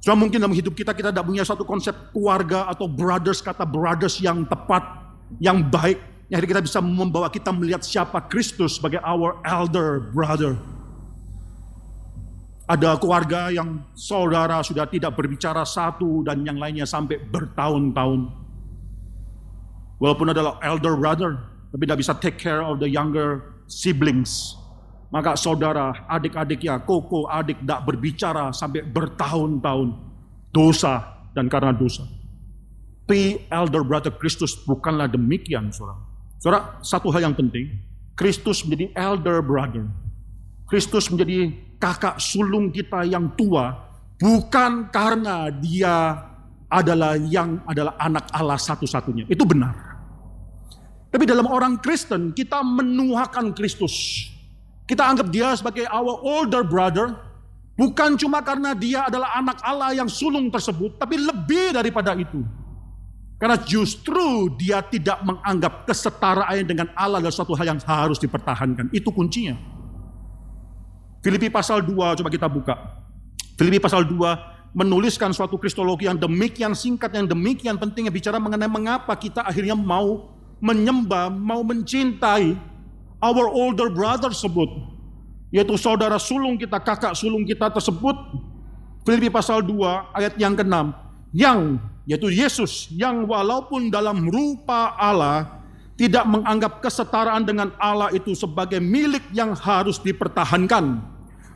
[0.00, 4.16] So mungkin dalam hidup kita kita tidak punya satu konsep keluarga atau brothers kata brothers
[4.20, 4.80] yang tepat,
[5.40, 6.00] yang baik,
[6.32, 10.56] yang kita bisa membawa kita melihat siapa Kristus sebagai our elder brother.
[12.64, 18.32] Ada keluarga yang saudara sudah tidak berbicara satu dan yang lainnya sampai bertahun-tahun.
[20.00, 21.36] Walaupun adalah elder brother,
[21.68, 24.56] tapi tidak bisa take care of the younger siblings.
[25.12, 29.88] Maka saudara, adik-adik ya, koko, adik tidak berbicara sampai bertahun-tahun.
[30.48, 31.04] Dosa
[31.36, 32.02] dan karena dosa.
[33.04, 36.00] Tapi elder brother Kristus bukanlah demikian, saudara.
[36.40, 37.76] Saudara, satu hal yang penting,
[38.16, 39.84] Kristus menjadi elder brother.
[40.64, 41.52] Kristus menjadi
[41.84, 43.76] kakak sulung kita yang tua,
[44.16, 46.16] bukan karena dia
[46.72, 49.28] adalah yang adalah anak Allah satu-satunya.
[49.28, 49.76] Itu benar.
[51.12, 54.26] Tapi dalam orang Kristen, kita menuakan Kristus.
[54.88, 57.20] Kita anggap dia sebagai our older brother,
[57.76, 62.40] bukan cuma karena dia adalah anak Allah yang sulung tersebut, tapi lebih daripada itu.
[63.36, 68.88] Karena justru dia tidak menganggap kesetaraan dengan Allah adalah suatu hal yang harus dipertahankan.
[68.88, 69.73] Itu kuncinya.
[71.24, 72.76] Filipi pasal 2 coba kita buka.
[73.56, 79.16] Filipi pasal 2 menuliskan suatu kristologi yang demikian singkat, yang demikian pentingnya bicara mengenai mengapa
[79.16, 82.60] kita akhirnya mau menyembah, mau mencintai
[83.24, 84.68] our older brother tersebut.
[85.48, 88.12] Yaitu saudara sulung kita, kakak sulung kita tersebut.
[89.08, 90.76] Filipi pasal 2 ayat yang ke-6.
[91.32, 91.60] Yang
[92.04, 95.64] yaitu Yesus yang walaupun dalam rupa Allah
[95.96, 101.13] tidak menganggap kesetaraan dengan Allah itu sebagai milik yang harus dipertahankan,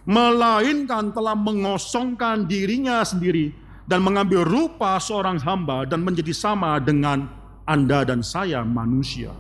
[0.09, 3.53] melainkan telah mengosongkan dirinya sendiri
[3.85, 7.29] dan mengambil rupa seorang hamba dan menjadi sama dengan
[7.68, 9.37] Anda dan saya manusia.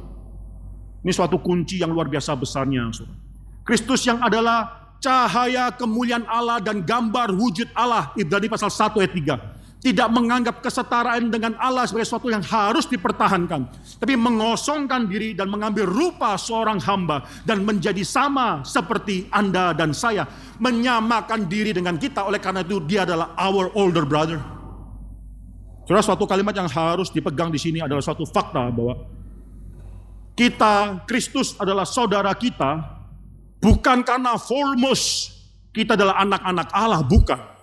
[1.00, 2.84] Ini suatu kunci yang luar biasa besarnya.
[3.64, 8.12] Kristus yang adalah cahaya kemuliaan Allah dan gambar wujud Allah.
[8.12, 13.70] Ibrani pasal 1 ayat 3 tidak menganggap kesetaraan dengan Allah sebagai sesuatu yang harus dipertahankan,
[14.02, 20.26] tapi mengosongkan diri dan mengambil rupa seorang hamba dan menjadi sama seperti Anda dan saya,
[20.58, 22.26] menyamakan diri dengan kita.
[22.26, 24.42] Oleh karena itu, dia adalah our older brother.
[25.86, 28.98] Saudara, suatu kalimat yang harus dipegang di sini adalah suatu fakta bahwa
[30.34, 32.82] kita, Kristus adalah saudara kita,
[33.62, 35.34] bukan karena foremost
[35.70, 37.57] kita adalah anak-anak Allah, bukan.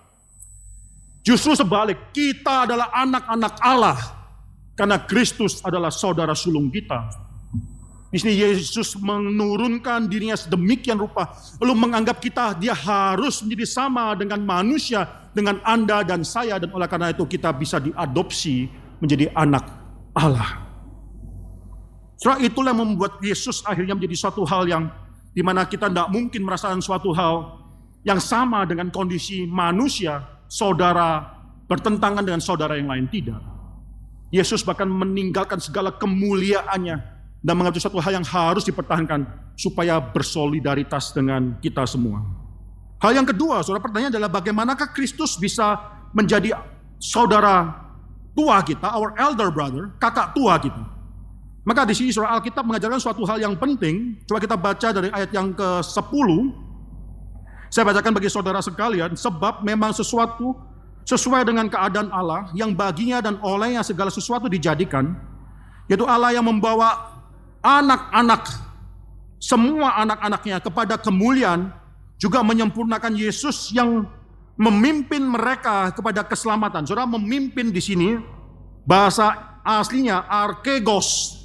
[1.26, 3.98] Justru sebalik, kita adalah anak-anak Allah
[4.78, 7.26] karena Kristus adalah saudara sulung kita.
[8.14, 14.38] Di sini Yesus menurunkan dirinya sedemikian rupa, lalu menganggap kita dia harus menjadi sama dengan
[14.46, 15.02] manusia,
[15.34, 18.70] dengan Anda dan saya dan oleh karena itu kita bisa diadopsi
[19.02, 19.66] menjadi anak
[20.14, 20.62] Allah.
[22.16, 24.86] Setelah itulah yang membuat Yesus akhirnya menjadi suatu hal yang
[25.34, 27.58] di mana kita tidak mungkin merasakan suatu hal
[28.06, 33.06] yang sama dengan kondisi manusia, saudara bertentangan dengan saudara yang lain.
[33.10, 33.42] Tidak.
[34.34, 36.96] Yesus bahkan meninggalkan segala kemuliaannya
[37.46, 39.22] dan mengatur satu hal yang harus dipertahankan
[39.54, 42.26] supaya bersolidaritas dengan kita semua.
[42.98, 45.78] Hal yang kedua, saudara pertanyaan adalah bagaimanakah Kristus bisa
[46.10, 46.56] menjadi
[46.98, 47.86] saudara
[48.34, 50.82] tua kita, our elder brother, kakak tua kita.
[51.66, 54.22] Maka di sini surah Alkitab mengajarkan suatu hal yang penting.
[54.22, 56.28] Coba kita baca dari ayat yang ke-10
[57.70, 60.54] saya bacakan bagi saudara sekalian, sebab memang sesuatu
[61.06, 65.14] sesuai dengan keadaan Allah yang baginya dan olehnya segala sesuatu dijadikan,
[65.86, 67.14] Yaitu Allah yang membawa
[67.62, 68.50] anak-anak,
[69.38, 71.70] semua anak-anaknya kepada kemuliaan,
[72.18, 74.10] juga menyempurnakan Yesus yang
[74.58, 76.88] memimpin mereka kepada keselamatan.
[76.88, 78.18] Saudara memimpin di sini
[78.82, 81.38] bahasa aslinya arkegos.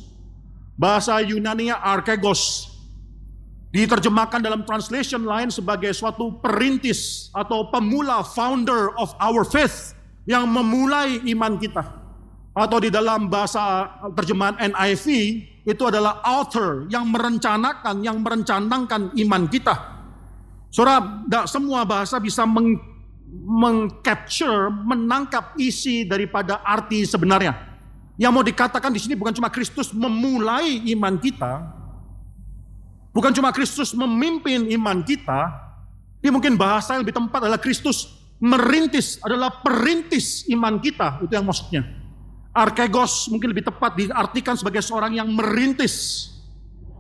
[0.80, 2.71] Bahasa Yunani arkegos.
[3.72, 9.96] Diterjemahkan dalam translation lain sebagai suatu perintis atau pemula founder of our faith
[10.28, 11.80] yang memulai iman kita.
[12.52, 15.06] Atau di dalam bahasa terjemahan NIV
[15.64, 19.76] itu adalah author yang merencanakan, yang merencanakan iman kita.
[20.68, 22.76] Saudara, tidak semua bahasa bisa meng,
[23.32, 27.56] mengcapture, menangkap isi daripada arti sebenarnya.
[28.20, 31.81] Yang mau dikatakan di sini bukan cuma Kristus memulai iman kita,
[33.12, 35.72] bukan cuma Kristus memimpin iman kita,
[36.22, 41.46] tapi mungkin bahasa yang lebih tempat adalah Kristus merintis, adalah perintis iman kita, itu yang
[41.46, 41.86] maksudnya.
[42.52, 46.28] Arkegos mungkin lebih tepat diartikan sebagai seorang yang merintis.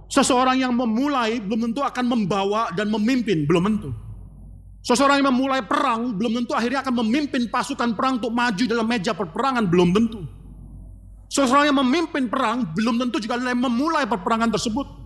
[0.07, 3.89] Seseorang yang memulai belum tentu akan membawa dan memimpin, belum tentu.
[4.81, 9.13] Seseorang yang memulai perang belum tentu akhirnya akan memimpin pasukan perang untuk maju dalam meja
[9.13, 10.21] perperangan, belum tentu.
[11.31, 15.00] Seseorang yang memimpin perang belum tentu juga memulai perperangan tersebut.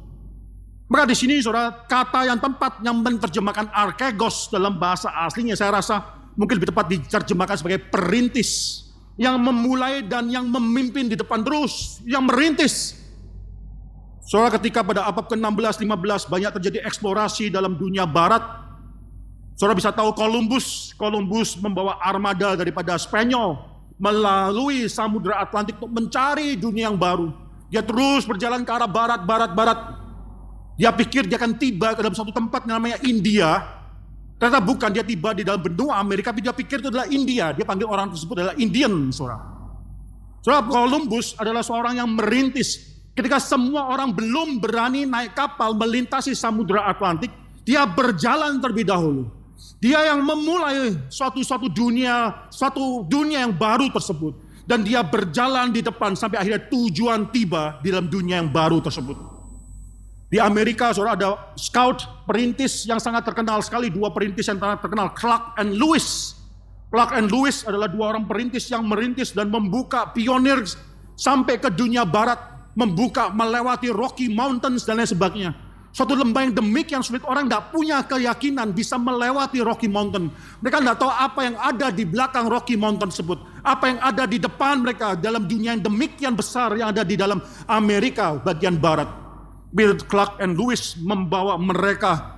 [0.86, 6.02] Maka di sini saudara kata yang tempat yang menerjemahkan arkegos dalam bahasa aslinya saya rasa
[6.38, 8.84] mungkin lebih tepat diterjemahkan sebagai perintis
[9.18, 13.02] yang memulai dan yang memimpin di depan terus, yang merintis.
[14.26, 18.42] Saudara ketika pada abad ke-16 15 banyak terjadi eksplorasi dalam dunia barat
[19.56, 23.56] Saudara bisa tahu Columbus, Columbus membawa armada daripada Spanyol
[23.96, 27.32] melalui Samudra Atlantik untuk mencari dunia yang baru.
[27.72, 29.80] Dia terus berjalan ke arah barat, barat, barat.
[30.76, 33.64] Dia pikir dia akan tiba ke dalam satu tempat yang namanya India.
[34.36, 37.56] Ternyata bukan, dia tiba di dalam benua Amerika, tapi dia pikir itu adalah India.
[37.56, 39.40] Dia panggil orang tersebut adalah Indian, saudara.
[40.44, 43.00] Saudara, Columbus adalah seorang yang merintis.
[43.16, 47.32] Ketika semua orang belum berani naik kapal melintasi Samudra Atlantik,
[47.64, 49.32] dia berjalan terlebih dahulu.
[49.80, 54.36] Dia yang memulai suatu-suatu dunia, suatu dunia yang baru tersebut.
[54.68, 59.16] Dan dia berjalan di depan sampai akhirnya tujuan tiba di dalam dunia yang baru tersebut.
[60.36, 63.88] Di Amerika saudara ada scout perintis yang sangat terkenal sekali.
[63.88, 66.36] Dua perintis yang sangat terkenal, Clark and Lewis.
[66.92, 70.60] Clark and Lewis adalah dua orang perintis yang merintis dan membuka pionir
[71.16, 72.36] sampai ke dunia barat.
[72.76, 75.56] Membuka melewati Rocky Mountains dan lain sebagainya
[75.96, 80.28] Suatu lembah yang demikian sulit orang tidak punya keyakinan bisa melewati Rocky Mountain.
[80.60, 83.40] Mereka tidak tahu apa yang ada di belakang Rocky Mountain tersebut.
[83.64, 87.40] Apa yang ada di depan mereka dalam dunia yang demikian besar yang ada di dalam
[87.72, 89.25] Amerika bagian barat.
[89.76, 92.36] Bill Clark and Lewis membawa mereka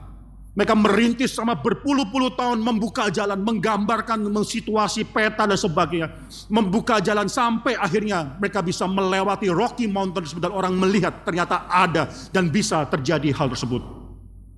[0.58, 6.10] mereka merintis sama berpuluh-puluh tahun membuka jalan, menggambarkan situasi peta dan sebagainya.
[6.50, 12.50] Membuka jalan sampai akhirnya mereka bisa melewati Rocky Mountain dan orang melihat ternyata ada dan
[12.50, 13.86] bisa terjadi hal tersebut.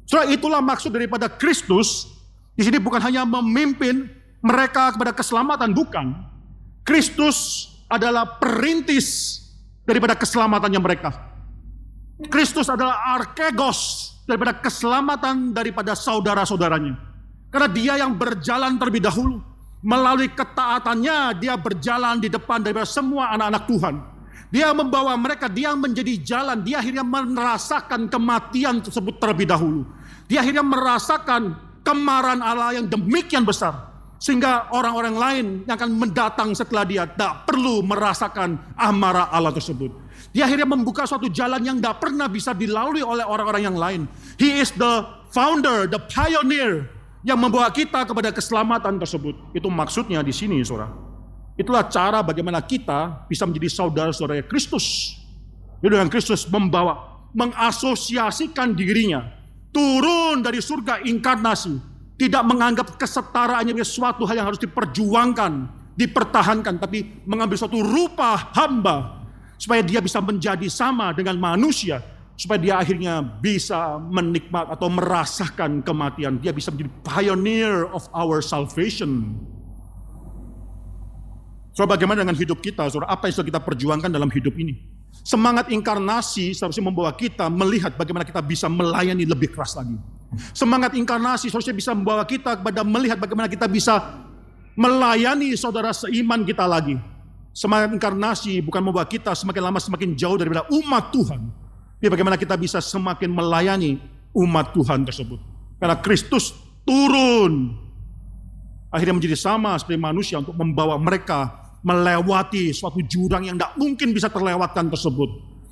[0.08, 2.08] Setelah itulah maksud daripada Kristus.
[2.56, 4.08] Di sini bukan hanya memimpin
[4.40, 6.16] mereka kepada keselamatan, bukan.
[6.88, 9.36] Kristus adalah perintis
[9.84, 11.29] daripada keselamatannya mereka.
[12.28, 17.00] Kristus adalah arkegos daripada keselamatan daripada saudara-saudaranya.
[17.48, 19.40] Karena dia yang berjalan terlebih dahulu.
[19.80, 23.96] Melalui ketaatannya dia berjalan di depan daripada semua anak-anak Tuhan.
[24.50, 26.60] Dia membawa mereka, dia menjadi jalan.
[26.68, 29.88] Dia akhirnya merasakan kematian tersebut terlebih dahulu.
[30.28, 31.56] Dia akhirnya merasakan
[31.88, 33.88] kemarahan Allah yang demikian besar.
[34.20, 40.09] Sehingga orang-orang lain yang akan mendatang setelah dia tak perlu merasakan amarah Allah tersebut.
[40.30, 44.02] Dia akhirnya membuka suatu jalan yang tidak pernah bisa dilalui oleh orang-orang yang lain.
[44.38, 46.86] He is the founder, the pioneer
[47.26, 49.36] yang membawa kita kepada keselamatan tersebut.
[49.58, 50.94] Itu maksudnya di sini, saudara.
[51.60, 55.18] Itulah cara bagaimana kita bisa menjadi saudara-saudara Kristus.
[55.82, 59.28] Itu dengan Kristus membawa, mengasosiasikan dirinya,
[59.76, 61.76] turun dari surga inkarnasi,
[62.16, 65.52] tidak menganggap kesetaraannya sebagai suatu hal yang harus diperjuangkan,
[66.00, 69.19] dipertahankan, tapi mengambil suatu rupa hamba
[69.60, 72.00] supaya dia bisa menjadi sama dengan manusia,
[72.40, 76.40] supaya dia akhirnya bisa menikmat atau merasakan kematian.
[76.40, 79.36] Dia bisa menjadi pioneer of our salvation.
[81.76, 82.88] So bagaimana dengan hidup kita?
[82.88, 84.80] Saudara, apa yang sudah kita perjuangkan dalam hidup ini?
[85.24, 90.00] Semangat inkarnasi seharusnya membawa kita melihat bagaimana kita bisa melayani lebih keras lagi.
[90.56, 94.00] Semangat inkarnasi seharusnya bisa membawa kita kepada melihat bagaimana kita bisa
[94.80, 96.96] melayani saudara seiman kita lagi.
[97.52, 101.42] Semangat inkarnasi bukan membawa kita semakin lama semakin jauh daripada umat Tuhan.
[102.00, 104.00] Tapi bagaimana kita bisa semakin melayani
[104.32, 105.40] umat Tuhan tersebut.
[105.82, 106.56] Karena Kristus
[106.88, 107.76] turun.
[108.90, 114.28] Akhirnya menjadi sama seperti manusia untuk membawa mereka melewati suatu jurang yang tidak mungkin bisa
[114.28, 115.30] terlewatkan tersebut.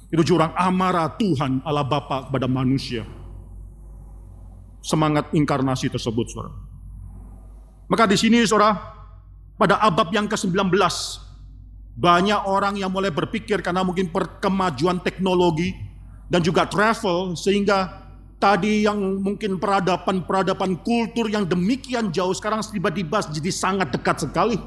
[0.07, 3.03] Itu jurang amarah Tuhan Allah Bapa kepada manusia.
[4.79, 6.55] Semangat inkarnasi tersebut, saudara.
[7.91, 8.75] Maka di sini, saudara,
[9.59, 10.71] pada abad yang ke-19,
[11.97, 15.73] banyak orang yang mulai berpikir karena mungkin perkemajuan teknologi
[16.29, 18.05] dan juga travel, sehingga
[18.37, 24.61] tadi yang mungkin peradaban-peradaban kultur yang demikian jauh sekarang tiba-tiba jadi sangat dekat sekali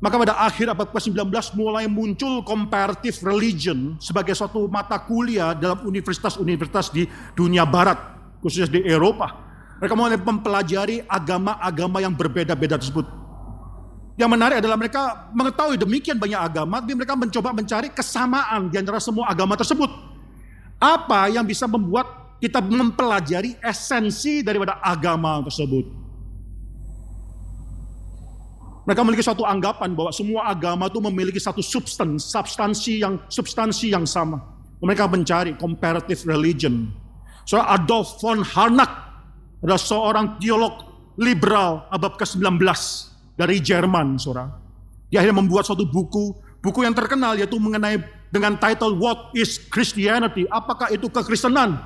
[0.00, 1.28] maka pada akhir abad ke-19
[1.60, 7.04] mulai muncul comparative religion sebagai suatu mata kuliah dalam universitas-universitas di
[7.36, 8.00] dunia barat,
[8.40, 9.28] khususnya di Eropa.
[9.76, 13.19] Mereka mulai mempelajari agama-agama yang berbeda-beda tersebut.
[14.18, 15.02] Yang menarik adalah mereka
[15.32, 19.88] mengetahui demikian banyak agama, tapi mereka mencoba mencari kesamaan di antara semua agama tersebut.
[20.80, 25.84] Apa yang bisa membuat kita mempelajari esensi daripada agama tersebut.
[28.88, 34.08] Mereka memiliki suatu anggapan bahwa semua agama itu memiliki satu substans, substansi yang substansi yang
[34.08, 34.40] sama.
[34.80, 36.88] Mereka mencari comparative religion.
[37.44, 38.88] So Adolf von Harnack
[39.60, 40.88] adalah seorang teolog
[41.20, 42.64] liberal abad ke-19
[43.40, 44.52] dari Jerman, saudara.
[45.08, 50.44] Dia akhirnya membuat suatu buku, buku yang terkenal yaitu mengenai dengan title What is Christianity?
[50.52, 51.80] Apakah itu kekristenan?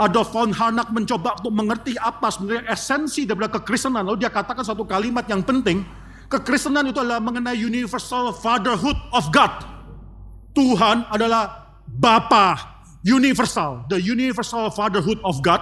[0.00, 4.08] Adolf von Harnack mencoba untuk mengerti apa sebenarnya esensi dari kekristenan.
[4.08, 5.84] Lalu dia katakan satu kalimat yang penting,
[6.30, 9.50] Kekristenan itu adalah mengenai universal fatherhood of God.
[10.54, 12.54] Tuhan adalah Bapa
[13.02, 15.58] universal, the universal fatherhood of God.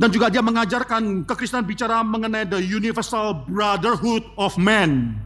[0.00, 5.20] Dan juga dia mengajarkan kekristenan bicara mengenai the universal brotherhood of man.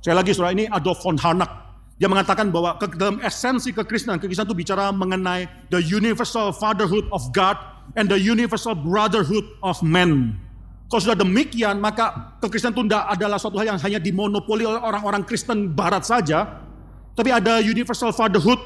[0.00, 1.52] Saya lagi surah ini Adolf von Harnack.
[2.00, 7.20] Dia mengatakan bahwa ke dalam esensi kekristenan, kekristenan itu bicara mengenai the universal fatherhood of
[7.36, 7.60] God
[7.92, 10.40] and the universal brotherhood of men.
[10.88, 15.28] Kalau sudah demikian, maka kekristenan itu tidak adalah suatu hal yang hanya dimonopoli oleh orang-orang
[15.28, 16.64] Kristen Barat saja.
[17.12, 18.56] Tapi ada universal fatherhood,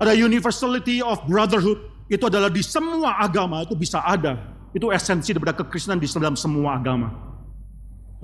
[0.00, 1.97] ada universality of brotherhood.
[2.08, 4.40] Itu adalah di semua agama itu bisa ada.
[4.72, 7.12] Itu esensi daripada kekristenan di dalam semua agama.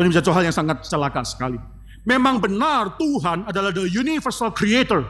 [0.01, 1.61] Ini bisa hal yang sangat celaka sekali.
[2.05, 5.05] Memang benar Tuhan adalah the universal creator.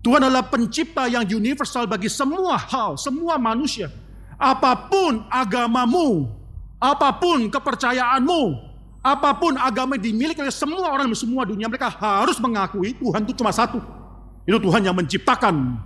[0.00, 3.92] Tuhan adalah pencipta yang universal bagi semua hal, semua manusia.
[4.40, 6.40] Apa pun agamamu,
[6.80, 8.56] Apa pun kepercayaanmu,
[9.04, 13.28] apa pun agama yang dimiliki oleh semua orang di semua dunia, mereka harus mengakui Tuhan
[13.28, 13.84] itu cuma satu.
[14.48, 15.76] Itu Tuhan yang menciptakan.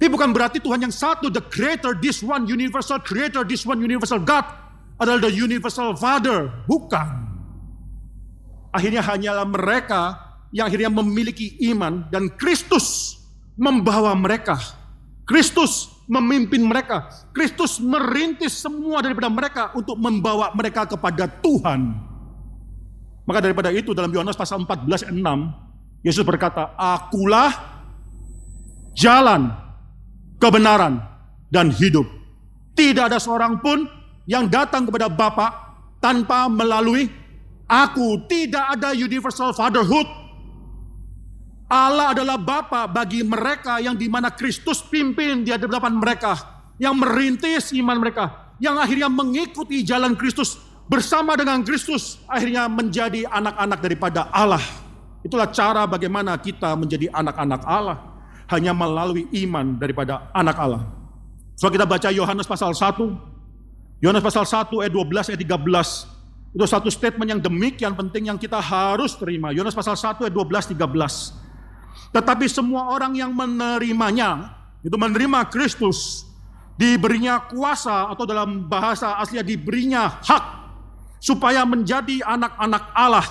[0.00, 4.16] Ini bukan berarti Tuhan yang satu, the creator, this one universal creator, this one universal
[4.16, 4.48] God
[4.96, 6.48] adalah the universal father.
[6.64, 7.28] Bukan.
[8.72, 10.16] Akhirnya hanyalah mereka
[10.56, 13.18] yang akhirnya memiliki iman dan Kristus
[13.60, 14.56] membawa mereka.
[15.28, 17.06] Kristus memimpin mereka.
[17.30, 21.92] Kristus merintis semua daripada mereka untuk membawa mereka kepada Tuhan.
[23.28, 27.52] Maka daripada itu dalam Yohanes pasal 14 ayat 6, Yesus berkata, Akulah
[28.96, 29.54] jalan,
[30.40, 30.98] kebenaran,
[31.52, 32.08] dan hidup.
[32.74, 33.84] Tidak ada seorang pun
[34.24, 37.12] yang datang kepada Bapa tanpa melalui
[37.68, 38.24] aku.
[38.24, 40.08] Tidak ada universal fatherhood
[41.70, 46.34] Allah adalah Bapa bagi mereka yang di mana Kristus pimpin di hadapan mereka.
[46.82, 48.58] Yang merintis iman mereka.
[48.58, 50.58] Yang akhirnya mengikuti jalan Kristus.
[50.90, 54.58] Bersama dengan Kristus akhirnya menjadi anak-anak daripada Allah.
[55.22, 58.09] Itulah cara bagaimana kita menjadi anak-anak Allah.
[58.50, 60.82] Hanya melalui iman daripada anak Allah.
[61.54, 64.02] So kita baca Yohanes pasal 1.
[64.02, 66.56] Yohanes pasal 1 ayat 12 ayat 13.
[66.56, 69.54] Itu satu statement yang demikian penting yang kita harus terima.
[69.54, 71.40] Yohanes pasal 1 ayat 12 13.
[72.10, 74.50] Tetapi semua orang yang menerimanya,
[74.82, 76.26] itu menerima Kristus,
[76.80, 80.44] diberinya kuasa atau dalam bahasa aslinya diberinya hak
[81.20, 83.26] supaya menjadi anak-anak Allah.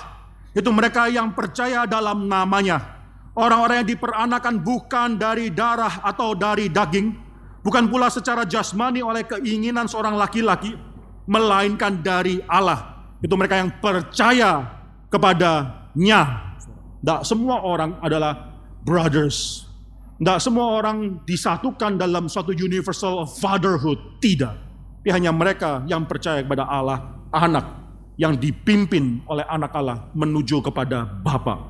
[0.54, 2.99] Itu mereka yang percaya dalam namanya.
[3.38, 7.14] Orang-orang yang diperanakan bukan dari darah atau dari daging,
[7.62, 10.74] bukan pula secara jasmani oleh keinginan seorang laki-laki,
[11.30, 13.06] melainkan dari Allah.
[13.22, 14.66] Itu mereka yang percaya
[15.06, 16.50] kepadanya.
[17.00, 18.50] Tidak semua orang adalah
[18.82, 19.70] brothers.
[20.18, 24.20] Tidak semua orang disatukan dalam suatu universal fatherhood.
[24.20, 24.52] Tidak.
[25.00, 27.64] Tapi hanya mereka yang percaya kepada Allah, anak
[28.20, 31.69] yang dipimpin oleh anak Allah menuju kepada Bapa.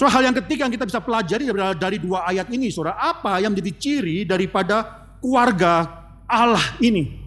[0.00, 1.44] So hal yang ketiga yang kita bisa pelajari
[1.76, 5.84] dari dua ayat ini, saudara, apa yang menjadi ciri daripada keluarga
[6.24, 7.20] Allah ini?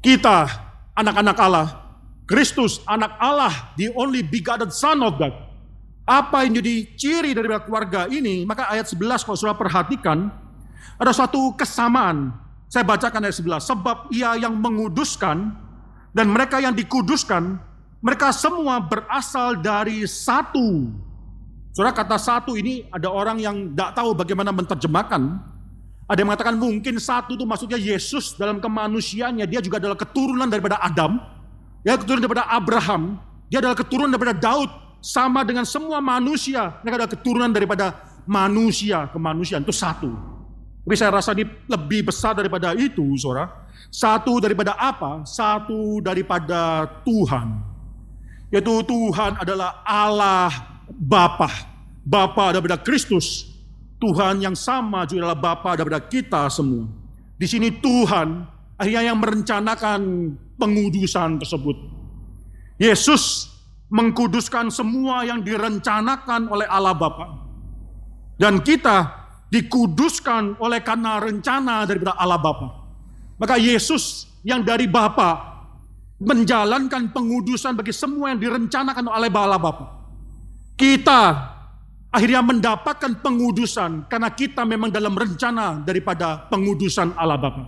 [0.00, 0.48] Kita,
[0.96, 1.68] anak-anak Allah,
[2.24, 5.36] Kristus, anak Allah, the only begotten Son of God,
[6.08, 8.48] apa yang jadi ciri dari keluarga ini?
[8.48, 10.32] Maka ayat 11 kalau sudah perhatikan,
[10.96, 12.32] ada suatu kesamaan.
[12.72, 13.60] Saya bacakan ayat 11.
[13.60, 15.52] Sebab ia yang menguduskan
[16.16, 17.60] dan mereka yang dikuduskan,
[18.04, 20.92] Mereka semua berasal dari satu.
[21.74, 25.22] Saudara kata satu ini ada orang yang tidak tahu bagaimana menerjemahkan.
[26.06, 29.42] Ada yang mengatakan mungkin satu itu maksudnya Yesus dalam kemanusiaannya.
[29.50, 31.18] Dia juga adalah keturunan daripada Adam.
[31.82, 33.18] Dia keturunan daripada Abraham.
[33.50, 34.70] Dia adalah keturunan daripada Daud.
[35.02, 36.78] Sama dengan semua manusia.
[36.86, 37.86] Mereka adalah keturunan daripada
[38.22, 39.10] manusia.
[39.10, 40.14] Kemanusiaan itu satu.
[40.86, 43.50] Tapi saya rasa ini lebih besar daripada itu, saudara.
[43.90, 45.26] Satu daripada apa?
[45.26, 47.66] Satu daripada Tuhan.
[48.54, 51.50] Yaitu Tuhan adalah Allah Bapa.
[52.04, 53.50] Bapa daripada Kristus.
[53.98, 56.86] Tuhan yang sama juga adalah Bapa daripada kita semua.
[57.40, 58.44] Di sini Tuhan
[58.76, 60.00] akhirnya yang merencanakan
[60.60, 61.76] pengudusan tersebut.
[62.76, 63.54] Yesus
[63.88, 67.26] mengkuduskan semua yang direncanakan oleh Allah Bapa.
[68.34, 69.24] Dan kita
[69.54, 72.68] dikuduskan oleh karena rencana daripada Allah Bapa.
[73.38, 75.54] Maka Yesus yang dari Bapa
[76.18, 80.03] menjalankan pengudusan bagi semua yang direncanakan oleh Allah Bapa.
[80.74, 81.54] Kita
[82.10, 87.62] akhirnya mendapatkan pengudusan karena kita memang dalam rencana daripada pengudusan Allah Bapa.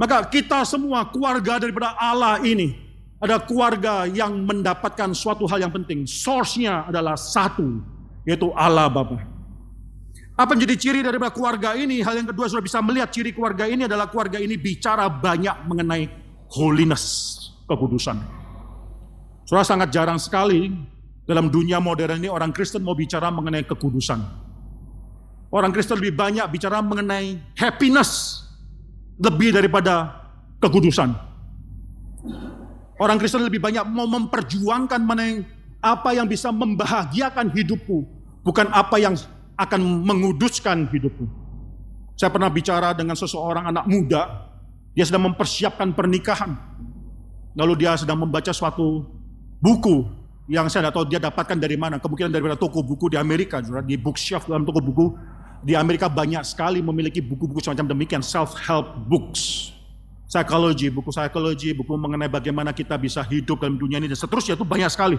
[0.00, 2.72] Maka kita semua keluarga daripada Allah ini
[3.20, 6.08] ada keluarga yang mendapatkan suatu hal yang penting.
[6.08, 7.84] Source-nya adalah satu,
[8.24, 9.20] yaitu Allah Bapa.
[10.40, 12.00] Apa menjadi ciri daripada keluarga ini?
[12.00, 16.08] Hal yang kedua sudah bisa melihat ciri keluarga ini adalah keluarga ini bicara banyak mengenai
[16.48, 17.36] holiness,
[17.68, 18.16] kekudusan.
[19.44, 20.72] Sudah sangat jarang sekali
[21.30, 24.18] dalam dunia modern ini orang Kristen mau bicara mengenai kekudusan.
[25.54, 28.42] Orang Kristen lebih banyak bicara mengenai happiness
[29.14, 30.26] lebih daripada
[30.58, 31.14] kekudusan.
[32.98, 35.46] Orang Kristen lebih banyak mau memperjuangkan mengenai
[35.78, 38.04] apa yang bisa membahagiakan hidupku,
[38.42, 39.14] bukan apa yang
[39.54, 41.30] akan menguduskan hidupku.
[42.18, 44.50] Saya pernah bicara dengan seseorang anak muda,
[44.92, 46.58] dia sedang mempersiapkan pernikahan.
[47.54, 49.06] Lalu dia sedang membaca suatu
[49.62, 50.19] buku
[50.50, 52.02] yang saya tidak tahu dia dapatkan dari mana.
[52.02, 55.14] Kemungkinan dari toko buku di Amerika, di bookshelf dalam toko buku
[55.62, 59.70] di Amerika banyak sekali memiliki buku-buku semacam demikian self-help books.
[60.26, 64.66] Psikologi, buku psikologi, buku mengenai bagaimana kita bisa hidup dalam dunia ini dan seterusnya itu
[64.66, 65.18] banyak sekali.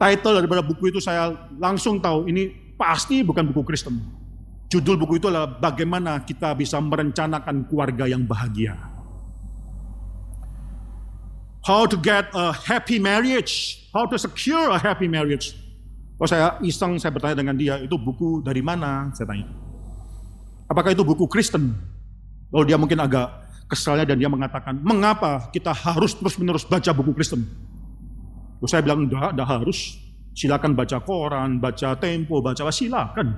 [0.00, 4.02] Title daripada buku itu saya langsung tahu ini pasti bukan buku Kristen.
[4.70, 8.78] Judul buku itu adalah bagaimana kita bisa merencanakan keluarga yang bahagia.
[11.60, 15.58] How to get a happy marriage How to secure a happy marriage.
[16.14, 19.10] Oh saya iseng saya bertanya dengan dia, itu buku dari mana?
[19.10, 19.50] Saya tanya.
[20.70, 21.74] Apakah itu buku Kristen?
[22.54, 23.26] Oh dia mungkin agak
[23.66, 27.42] kesalnya dan dia mengatakan, mengapa kita harus terus-menerus baca buku Kristen?
[28.60, 29.96] Oh, saya bilang, enggak, enggak harus.
[30.36, 33.34] Silakan baca koran, baca tempo, baca silakan.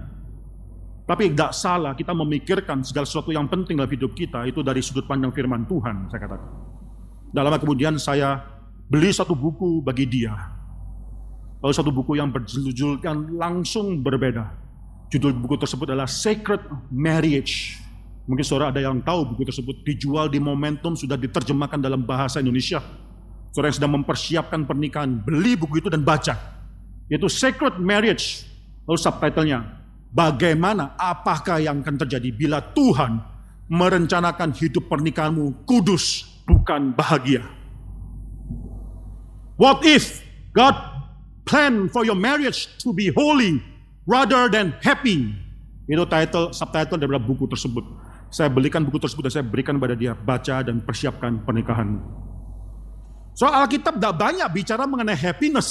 [1.08, 5.08] Tapi tidak salah kita memikirkan segala sesuatu yang penting dalam hidup kita itu dari sudut
[5.08, 6.50] pandang firman Tuhan, saya katakan.
[7.32, 8.44] Dalam kemudian saya
[8.92, 10.36] beli satu buku bagi dia.
[11.64, 14.52] Lalu satu buku yang berjudulkan langsung berbeda.
[15.08, 16.60] Judul buku tersebut adalah Sacred
[16.92, 17.80] Marriage.
[18.28, 22.84] Mungkin saudara ada yang tahu buku tersebut dijual di Momentum sudah diterjemahkan dalam bahasa Indonesia.
[23.52, 26.36] Saudara yang sedang mempersiapkan pernikahan, beli buku itu dan baca.
[27.12, 28.48] Yaitu Sacred Marriage.
[28.88, 29.58] Lalu subtitlenya,
[30.10, 33.20] bagaimana, apakah yang akan terjadi bila Tuhan
[33.68, 37.40] merencanakan hidup pernikahanmu kudus, bukan bahagia.
[39.56, 40.20] What if
[40.52, 40.76] God
[41.48, 43.64] planned for your marriage to be holy
[44.04, 45.32] rather than happy?
[45.88, 47.84] Itu title subtitle dari buku tersebut.
[48.32, 52.00] Saya belikan buku tersebut dan saya berikan kepada dia baca dan persiapkan pernikahan.
[53.36, 55.68] So Alkitab tidak banyak bicara mengenai happiness.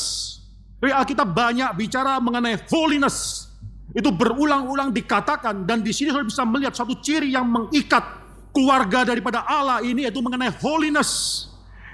[0.78, 3.50] Tapi Alkitab banyak bicara mengenai holiness.
[3.92, 8.21] Itu berulang-ulang dikatakan dan di sini saya bisa melihat satu ciri yang mengikat
[8.52, 11.48] keluarga daripada Allah ini yaitu mengenai holiness.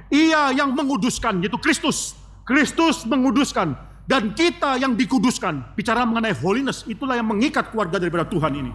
[0.07, 2.17] Ia yang menguduskan, yaitu Kristus.
[2.47, 3.75] Kristus menguduskan.
[4.07, 5.75] Dan kita yang dikuduskan.
[5.75, 8.71] Bicara mengenai holiness, itulah yang mengikat keluarga daripada Tuhan ini.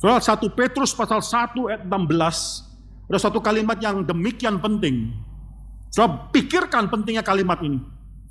[0.00, 3.12] Soal 1 Petrus pasal 1 ayat 16.
[3.12, 5.12] Ada satu kalimat yang demikian penting.
[5.92, 7.80] Soal pikirkan pentingnya kalimat ini.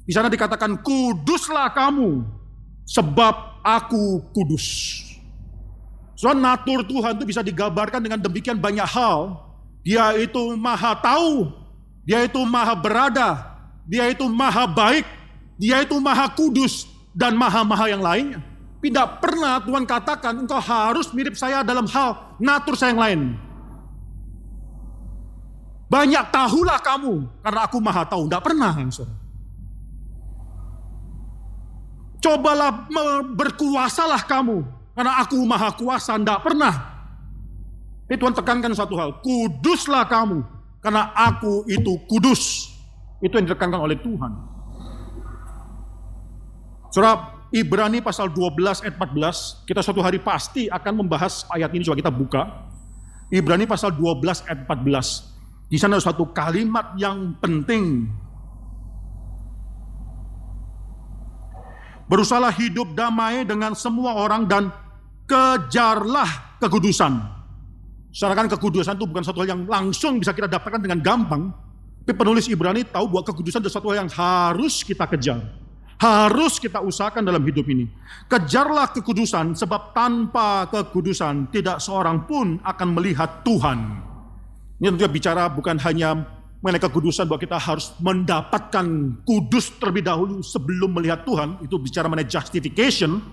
[0.06, 2.26] Di sana dikatakan, kuduslah kamu,
[2.86, 4.66] sebab aku kudus.
[6.16, 9.46] Soal natur Tuhan itu bisa digambarkan dengan demikian banyak hal
[9.86, 11.54] dia itu maha tahu,
[12.02, 13.54] dia itu maha berada,
[13.86, 15.06] dia itu maha baik,
[15.62, 18.42] dia itu maha kudus, dan maha-maha yang lainnya.
[18.82, 23.22] Tidak pernah Tuhan katakan engkau harus mirip saya dalam hal natur saya yang lain.
[25.86, 28.26] Banyak tahulah kamu karena aku maha tahu.
[28.26, 28.74] Tidak pernah.
[32.26, 32.90] Cobalah
[33.38, 34.66] berkuasalah kamu
[34.96, 36.16] karena aku maha kuasa.
[36.16, 36.96] Tidak pernah.
[38.08, 40.46] Ini Tuhan tekankan satu hal, kuduslah kamu,
[40.80, 42.70] karena aku itu kudus.
[43.18, 44.32] Itu yang ditekankan oleh Tuhan.
[46.94, 51.98] Surah Ibrani pasal 12 ayat 14, kita suatu hari pasti akan membahas ayat ini, coba
[51.98, 52.42] kita buka.
[53.34, 55.74] Ibrani pasal 12 ayat 14.
[55.74, 58.06] Di sana ada satu kalimat yang penting.
[62.06, 64.70] Berusahalah hidup damai dengan semua orang dan
[65.26, 67.36] kejarlah kekudusan.
[68.16, 71.52] Secara kan kekudusan itu bukan satu hal yang langsung bisa kita dapatkan dengan gampang.
[72.06, 75.42] Tapi penulis Ibrani tahu bahwa kekudusan itu satu hal yang harus kita kejar.
[75.96, 77.90] Harus kita usahakan dalam hidup ini.
[78.30, 83.80] Kejarlah kekudusan sebab tanpa kekudusan tidak seorang pun akan melihat Tuhan.
[84.80, 86.20] Ini tentunya bicara bukan hanya
[86.60, 88.86] mengenai kekudusan bahwa kita harus mendapatkan
[89.24, 91.64] kudus terlebih dahulu sebelum melihat Tuhan.
[91.64, 93.24] Itu bicara mengenai justification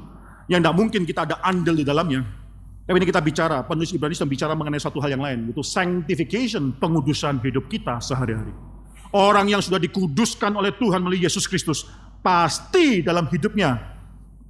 [0.51, 2.23] yang tidak mungkin kita ada andil di dalamnya.
[2.83, 6.75] Tapi ini kita bicara, penulis Ibrani sedang bicara mengenai satu hal yang lain, yaitu sanctification,
[6.83, 8.51] pengudusan hidup kita sehari-hari.
[9.15, 11.87] Orang yang sudah dikuduskan oleh Tuhan melalui Yesus Kristus,
[12.27, 13.79] pasti dalam hidupnya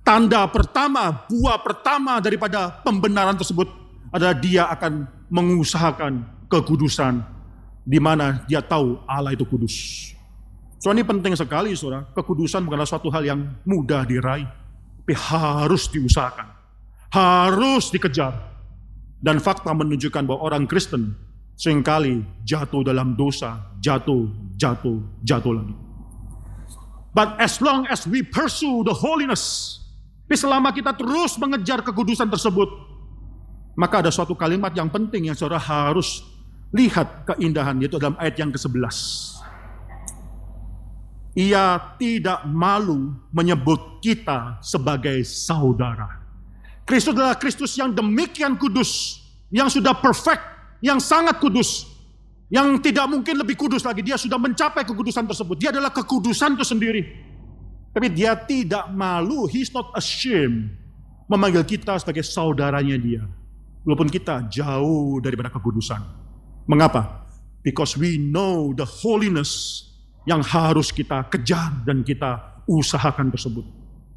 [0.01, 3.69] tanda pertama, buah pertama daripada pembenaran tersebut
[4.09, 7.25] adalah dia akan mengusahakan kekudusan
[7.83, 10.09] di mana dia tahu Allah itu kudus.
[10.83, 14.47] So ini penting sekali saudara, kekudusan bukanlah suatu hal yang mudah diraih,
[15.03, 16.49] tapi harus diusahakan,
[17.11, 18.55] harus dikejar.
[19.23, 21.15] Dan fakta menunjukkan bahwa orang Kristen
[21.55, 24.27] sering kali jatuh dalam dosa, jatuh,
[24.59, 25.75] jatuh, jatuh lagi.
[27.15, 29.79] But as long as we pursue the holiness,
[30.27, 32.67] tapi selama kita terus mengejar kekudusan tersebut,
[33.79, 36.33] maka ada suatu kalimat yang penting yang saudara harus
[36.73, 38.97] Lihat keindahan yaitu dalam ayat yang ke-11.
[41.33, 46.21] Ia tidak malu menyebut kita sebagai saudara.
[46.85, 50.45] Kristus adalah Kristus yang demikian kudus, yang sudah perfect,
[50.85, 51.89] yang sangat kudus,
[52.53, 54.05] yang tidak mungkin lebih kudus lagi.
[54.05, 55.57] Dia sudah mencapai kekudusan tersebut.
[55.57, 57.03] Dia adalah kekudusan itu sendiri.
[57.97, 60.83] Tapi dia tidak malu, he's not ashamed
[61.33, 63.25] memanggil kita sebagai saudaranya dia.
[63.89, 66.01] Walaupun kita jauh daripada kekudusan.
[66.69, 67.25] Mengapa?
[67.65, 69.83] Because we know the holiness
[70.29, 73.67] yang harus kita kejar dan kita usahakan tersebut.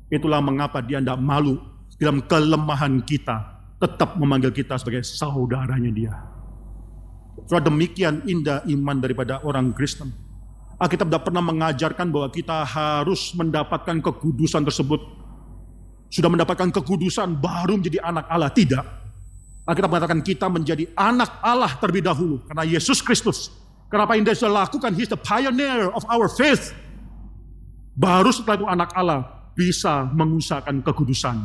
[0.09, 1.57] Itulah mengapa dia tidak malu
[1.97, 6.13] dalam kelemahan kita tetap memanggil kita sebagai saudaranya dia.
[7.45, 10.09] So, demikian indah iman daripada orang Kristen.
[10.75, 14.99] Alkitab tidak pernah mengajarkan bahwa kita harus mendapatkan kekudusan tersebut.
[16.11, 18.51] Sudah mendapatkan kekudusan baru menjadi anak Allah.
[18.51, 18.85] Tidak.
[19.65, 23.51] Alkitab mengatakan kita menjadi anak Allah terlebih dahulu karena Yesus Kristus.
[23.89, 24.91] Kenapa dia sudah lakukan?
[24.97, 26.73] He's the pioneer of our faith.
[27.95, 29.21] Baru setelah itu anak Allah
[29.55, 31.37] bisa mengusahakan kekudusan.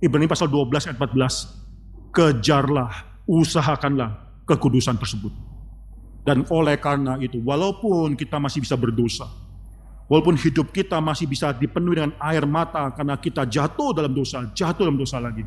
[0.00, 2.14] Ibrani pasal 12 ayat 14.
[2.16, 2.90] Kejarlah,
[3.28, 5.30] usahakanlah kekudusan tersebut.
[6.24, 9.28] Dan oleh karena itu, walaupun kita masih bisa berdosa,
[10.08, 14.88] walaupun hidup kita masih bisa dipenuhi dengan air mata karena kita jatuh dalam dosa, jatuh
[14.88, 15.44] dalam dosa lagi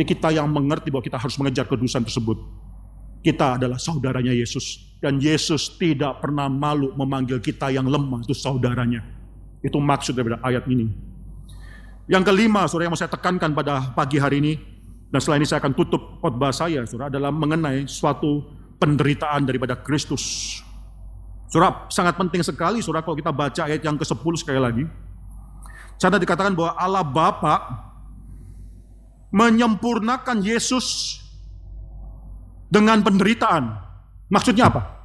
[0.00, 2.40] tapi kita yang mengerti bahwa kita harus mengejar kedudukan tersebut.
[3.20, 4.96] Kita adalah saudaranya Yesus.
[5.00, 9.00] Dan Yesus tidak pernah malu memanggil kita yang lemah, itu saudaranya.
[9.64, 10.88] Itu maksud daripada ayat ini.
[12.08, 14.52] Yang kelima, saudara yang mau saya tekankan pada pagi hari ini,
[15.08, 18.44] dan setelah ini saya akan tutup khotbah saya, saudara, adalah mengenai suatu
[18.76, 20.58] penderitaan daripada Kristus.
[21.48, 24.84] Saudara, sangat penting sekali, saudara, kalau kita baca ayat yang ke-10 sekali lagi.
[26.00, 27.54] Sana dikatakan bahwa Allah Bapa
[29.30, 31.18] menyempurnakan Yesus
[32.70, 33.74] dengan penderitaan.
[34.30, 35.02] Maksudnya apa?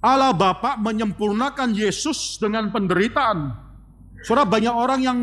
[0.00, 3.52] Allah Bapa menyempurnakan Yesus dengan penderitaan.
[4.24, 5.18] Saudara banyak orang yang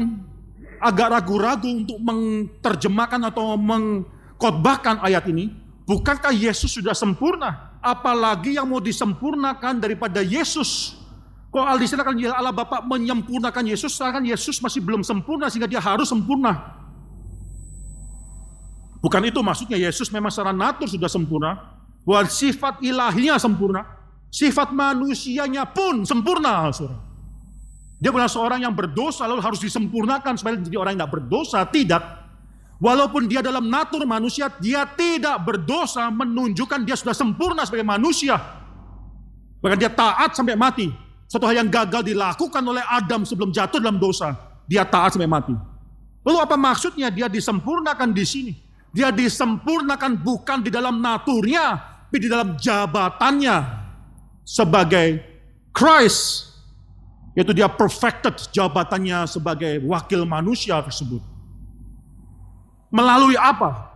[0.77, 5.49] agak ragu-ragu untuk menerjemahkan atau mengkotbahkan ayat ini.
[5.87, 7.79] Bukankah Yesus sudah sempurna?
[7.81, 10.99] Apalagi yang mau disempurnakan daripada Yesus?
[11.47, 16.11] Kok al kan Allah Bapa menyempurnakan Yesus, sedangkan Yesus masih belum sempurna sehingga dia harus
[16.11, 16.75] sempurna.
[18.99, 21.76] Bukan itu maksudnya Yesus memang secara natur sudah sempurna.
[22.07, 23.83] Bahwa sifat ilahinya sempurna.
[24.31, 26.71] Sifat manusianya pun sempurna.
[26.71, 27.03] Saudara.
[27.97, 31.59] Dia bukan seorang yang berdosa lalu harus disempurnakan supaya menjadi orang yang tidak berdosa.
[31.67, 32.03] Tidak.
[32.77, 38.37] Walaupun dia dalam natur manusia, dia tidak berdosa menunjukkan dia sudah sempurna sebagai manusia.
[39.57, 40.93] Bahkan dia taat sampai mati.
[41.25, 44.37] Satu hal yang gagal dilakukan oleh Adam sebelum jatuh dalam dosa.
[44.69, 45.57] Dia taat sampai mati.
[46.21, 48.53] Lalu apa maksudnya dia disempurnakan di sini?
[48.93, 53.57] Dia disempurnakan bukan di dalam naturnya, tapi di dalam jabatannya
[54.47, 55.19] sebagai
[55.75, 56.47] Christ.
[57.35, 61.21] Yaitu dia perfected jabatannya sebagai wakil manusia tersebut.
[62.89, 63.93] Melalui apa?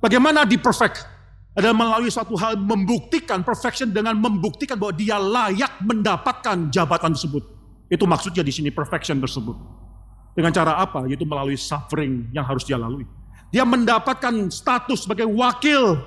[0.00, 1.10] Bagaimana di perfect?
[1.50, 7.42] adalah melalui suatu hal membuktikan perfection dengan membuktikan bahwa dia layak mendapatkan jabatan tersebut.
[7.90, 9.58] Itu maksudnya di sini perfection tersebut.
[10.38, 11.10] Dengan cara apa?
[11.10, 13.02] Yaitu melalui suffering yang harus dia lalui.
[13.50, 15.98] Dia mendapatkan status sebagai wakil,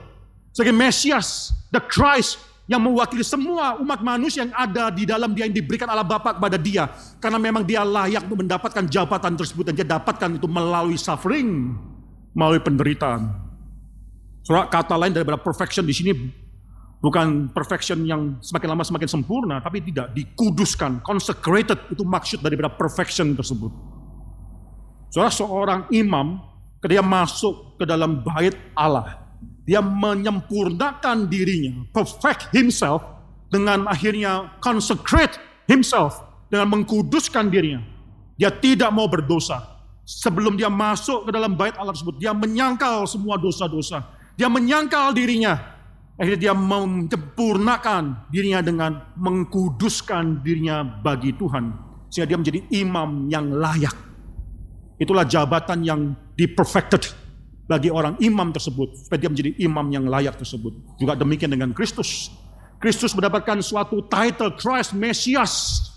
[0.54, 5.56] sebagai Mesias, the Christ, yang mewakili semua umat manusia yang ada di dalam dia yang
[5.56, 6.88] diberikan Allah Bapa kepada dia.
[7.20, 11.76] Karena memang dia layak untuk mendapatkan jabatan tersebut dan dia dapatkan itu melalui suffering,
[12.32, 13.36] melalui penderitaan.
[14.48, 16.12] Soalnya kata lain daripada perfection di sini
[17.04, 23.36] bukan perfection yang semakin lama semakin sempurna, tapi tidak dikuduskan, consecrated itu maksud daripada perfection
[23.36, 23.72] tersebut.
[25.12, 26.40] Soalnya seorang imam
[26.80, 29.23] ketika masuk ke dalam bait Allah,
[29.64, 33.00] dia menyempurnakan dirinya, perfect himself
[33.48, 35.40] dengan akhirnya consecrate
[35.72, 36.20] himself
[36.52, 37.80] dengan mengkuduskan dirinya.
[38.36, 39.62] Dia tidak mau berdosa.
[40.04, 44.04] Sebelum dia masuk ke dalam bait Allah tersebut, dia menyangkal semua dosa-dosa.
[44.36, 45.56] Dia menyangkal dirinya.
[46.20, 51.72] Akhirnya dia menyempurnakan dirinya dengan mengkuduskan dirinya bagi Tuhan.
[52.12, 53.96] Sehingga dia menjadi imam yang layak.
[55.00, 56.02] Itulah jabatan yang
[56.36, 57.23] di-perfected
[57.64, 60.76] bagi orang imam tersebut supaya dia menjadi imam yang layak tersebut.
[61.00, 62.32] Juga demikian dengan Kristus.
[62.84, 65.88] Kristus mendapatkan suatu title Christ Mesias.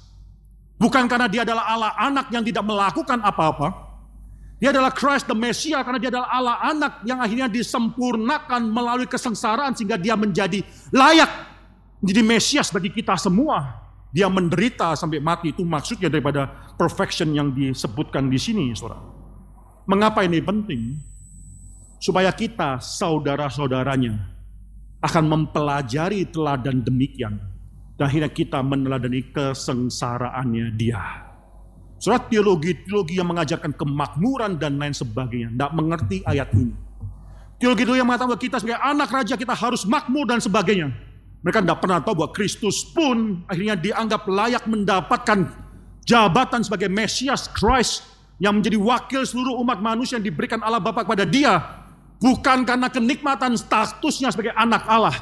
[0.79, 3.87] Bukan karena dia adalah Allah anak yang tidak melakukan apa-apa.
[4.57, 9.77] Dia adalah Christ the Messiah karena dia adalah Allah anak yang akhirnya disempurnakan melalui kesengsaraan
[9.77, 11.29] sehingga dia menjadi layak
[12.01, 13.85] menjadi Mesias bagi kita semua.
[14.17, 16.49] Dia menderita sampai mati itu maksudnya daripada
[16.81, 19.03] perfection yang disebutkan di sini, Saudara.
[19.85, 20.97] Mengapa ini penting?
[22.01, 24.17] Supaya kita saudara-saudaranya
[25.05, 27.39] akan mempelajari teladan demikian
[27.97, 31.01] dan akhirnya kita meneladani kesengsaraannya dia.
[31.97, 36.77] Surat teologi-teologi yang mengajarkan kemakmuran dan lain sebagainya tidak mengerti ayat ini.
[37.57, 40.93] Teologi-teologi yang mengatakan bahwa kita sebagai anak raja kita harus makmur dan sebagainya.
[41.41, 45.49] Mereka tidak pernah tahu bahwa Kristus pun akhirnya dianggap layak mendapatkan
[46.05, 48.05] jabatan sebagai Mesias Christ
[48.37, 51.86] yang menjadi wakil seluruh umat manusia yang diberikan Allah Bapa kepada dia
[52.17, 55.17] Bukan karena kenikmatan statusnya sebagai anak Allah.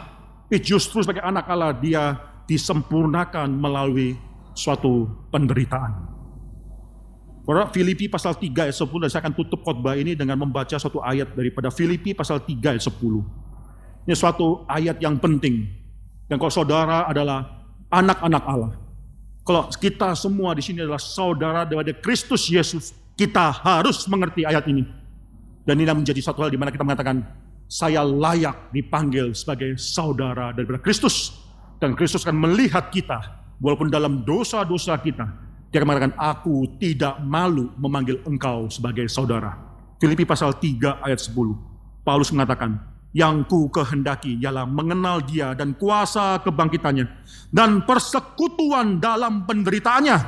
[0.46, 2.14] Tapi justru sebagai anak Allah dia
[2.46, 4.14] disempurnakan melalui
[4.54, 6.14] suatu penderitaan.
[7.44, 11.02] Para Filipi pasal 3 ayat 10 dan saya akan tutup khotbah ini dengan membaca suatu
[11.02, 14.06] ayat daripada Filipi pasal 3 ayat 10.
[14.06, 15.68] Ini suatu ayat yang penting.
[16.24, 18.72] Dan kalau saudara adalah anak-anak Allah.
[19.44, 24.88] Kalau kita semua di sini adalah saudara daripada Kristus Yesus, kita harus mengerti ayat ini.
[25.64, 27.24] Dan ini menjadi satu hal di mana kita mengatakan,
[27.64, 31.32] saya layak dipanggil sebagai saudara daripada Kristus.
[31.80, 33.18] Dan Kristus akan melihat kita,
[33.58, 35.24] walaupun dalam dosa-dosa kita,
[35.72, 39.56] dia akan mengatakan, aku tidak malu memanggil engkau sebagai saudara.
[39.96, 41.32] Filipi pasal 3 ayat 10.
[42.04, 42.76] Paulus mengatakan,
[43.14, 47.06] yang ku kehendaki ialah mengenal dia dan kuasa kebangkitannya
[47.54, 50.18] dan persekutuan dalam penderitaannya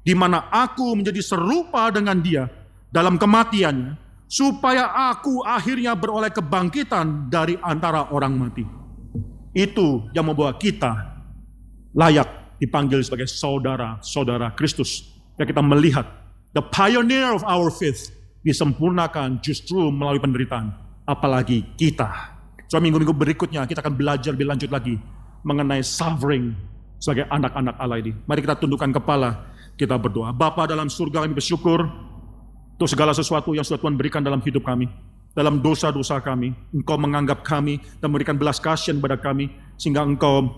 [0.00, 2.48] di mana aku menjadi serupa dengan dia
[2.88, 8.66] dalam kematiannya supaya aku akhirnya beroleh kebangkitan dari antara orang mati.
[9.56, 10.92] Itu yang membawa kita
[11.96, 15.06] layak dipanggil sebagai saudara-saudara Kristus.
[15.40, 16.04] Ya kita melihat
[16.52, 18.12] the pioneer of our faith
[18.44, 20.74] disempurnakan justru melalui penderitaan.
[21.06, 22.36] Apalagi kita.
[22.66, 24.98] So minggu-minggu berikutnya kita akan belajar lebih lanjut lagi
[25.46, 26.50] mengenai suffering
[26.98, 28.12] sebagai anak-anak Allah ini.
[28.26, 30.34] Mari kita tundukkan kepala, kita berdoa.
[30.34, 31.86] Bapa dalam surga kami bersyukur
[32.76, 34.84] untuk segala sesuatu yang sudah Tuhan berikan dalam hidup kami.
[35.32, 36.52] Dalam dosa-dosa kami.
[36.76, 39.48] Engkau menganggap kami dan memberikan belas kasihan kepada kami.
[39.80, 40.52] Sehingga engkau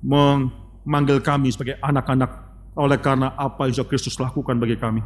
[0.00, 2.48] memanggil kami sebagai anak-anak.
[2.72, 5.04] Oleh karena apa yang sudah Kristus lakukan bagi kami.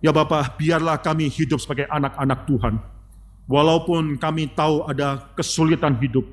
[0.00, 2.80] Ya Bapak, biarlah kami hidup sebagai anak-anak Tuhan.
[3.44, 6.24] Walaupun kami tahu ada kesulitan hidup.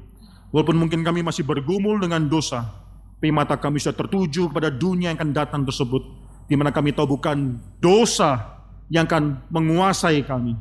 [0.56, 2.72] Walaupun mungkin kami masih bergumul dengan dosa.
[3.20, 6.08] Tapi mata kami sudah tertuju kepada dunia yang akan datang tersebut.
[6.48, 8.61] Di mana kami tahu bukan dosa
[8.92, 10.54] yang akan menguasai kami.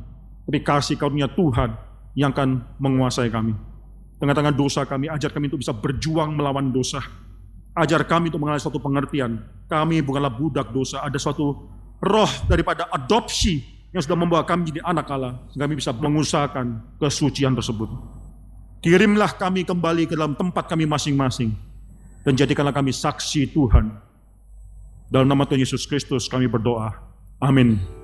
[0.47, 1.75] Tapi kasih karunia Tuhan
[2.15, 3.51] yang akan menguasai kami.
[4.23, 7.03] Tengah-tengah dosa kami, ajar kami untuk bisa berjuang melawan dosa.
[7.75, 9.43] Ajar kami untuk mengalami suatu pengertian.
[9.67, 11.67] Kami bukanlah budak dosa, ada suatu
[11.99, 15.35] roh daripada adopsi yang sudah membawa kami jadi anak Allah.
[15.51, 17.91] Kami bisa mengusahakan kesucian tersebut.
[18.81, 21.51] Kirimlah kami kembali ke dalam tempat kami masing-masing.
[22.23, 23.91] Dan jadikanlah kami saksi Tuhan.
[25.11, 26.95] Dalam nama Tuhan Yesus Kristus kami berdoa.
[27.41, 28.00] Amin.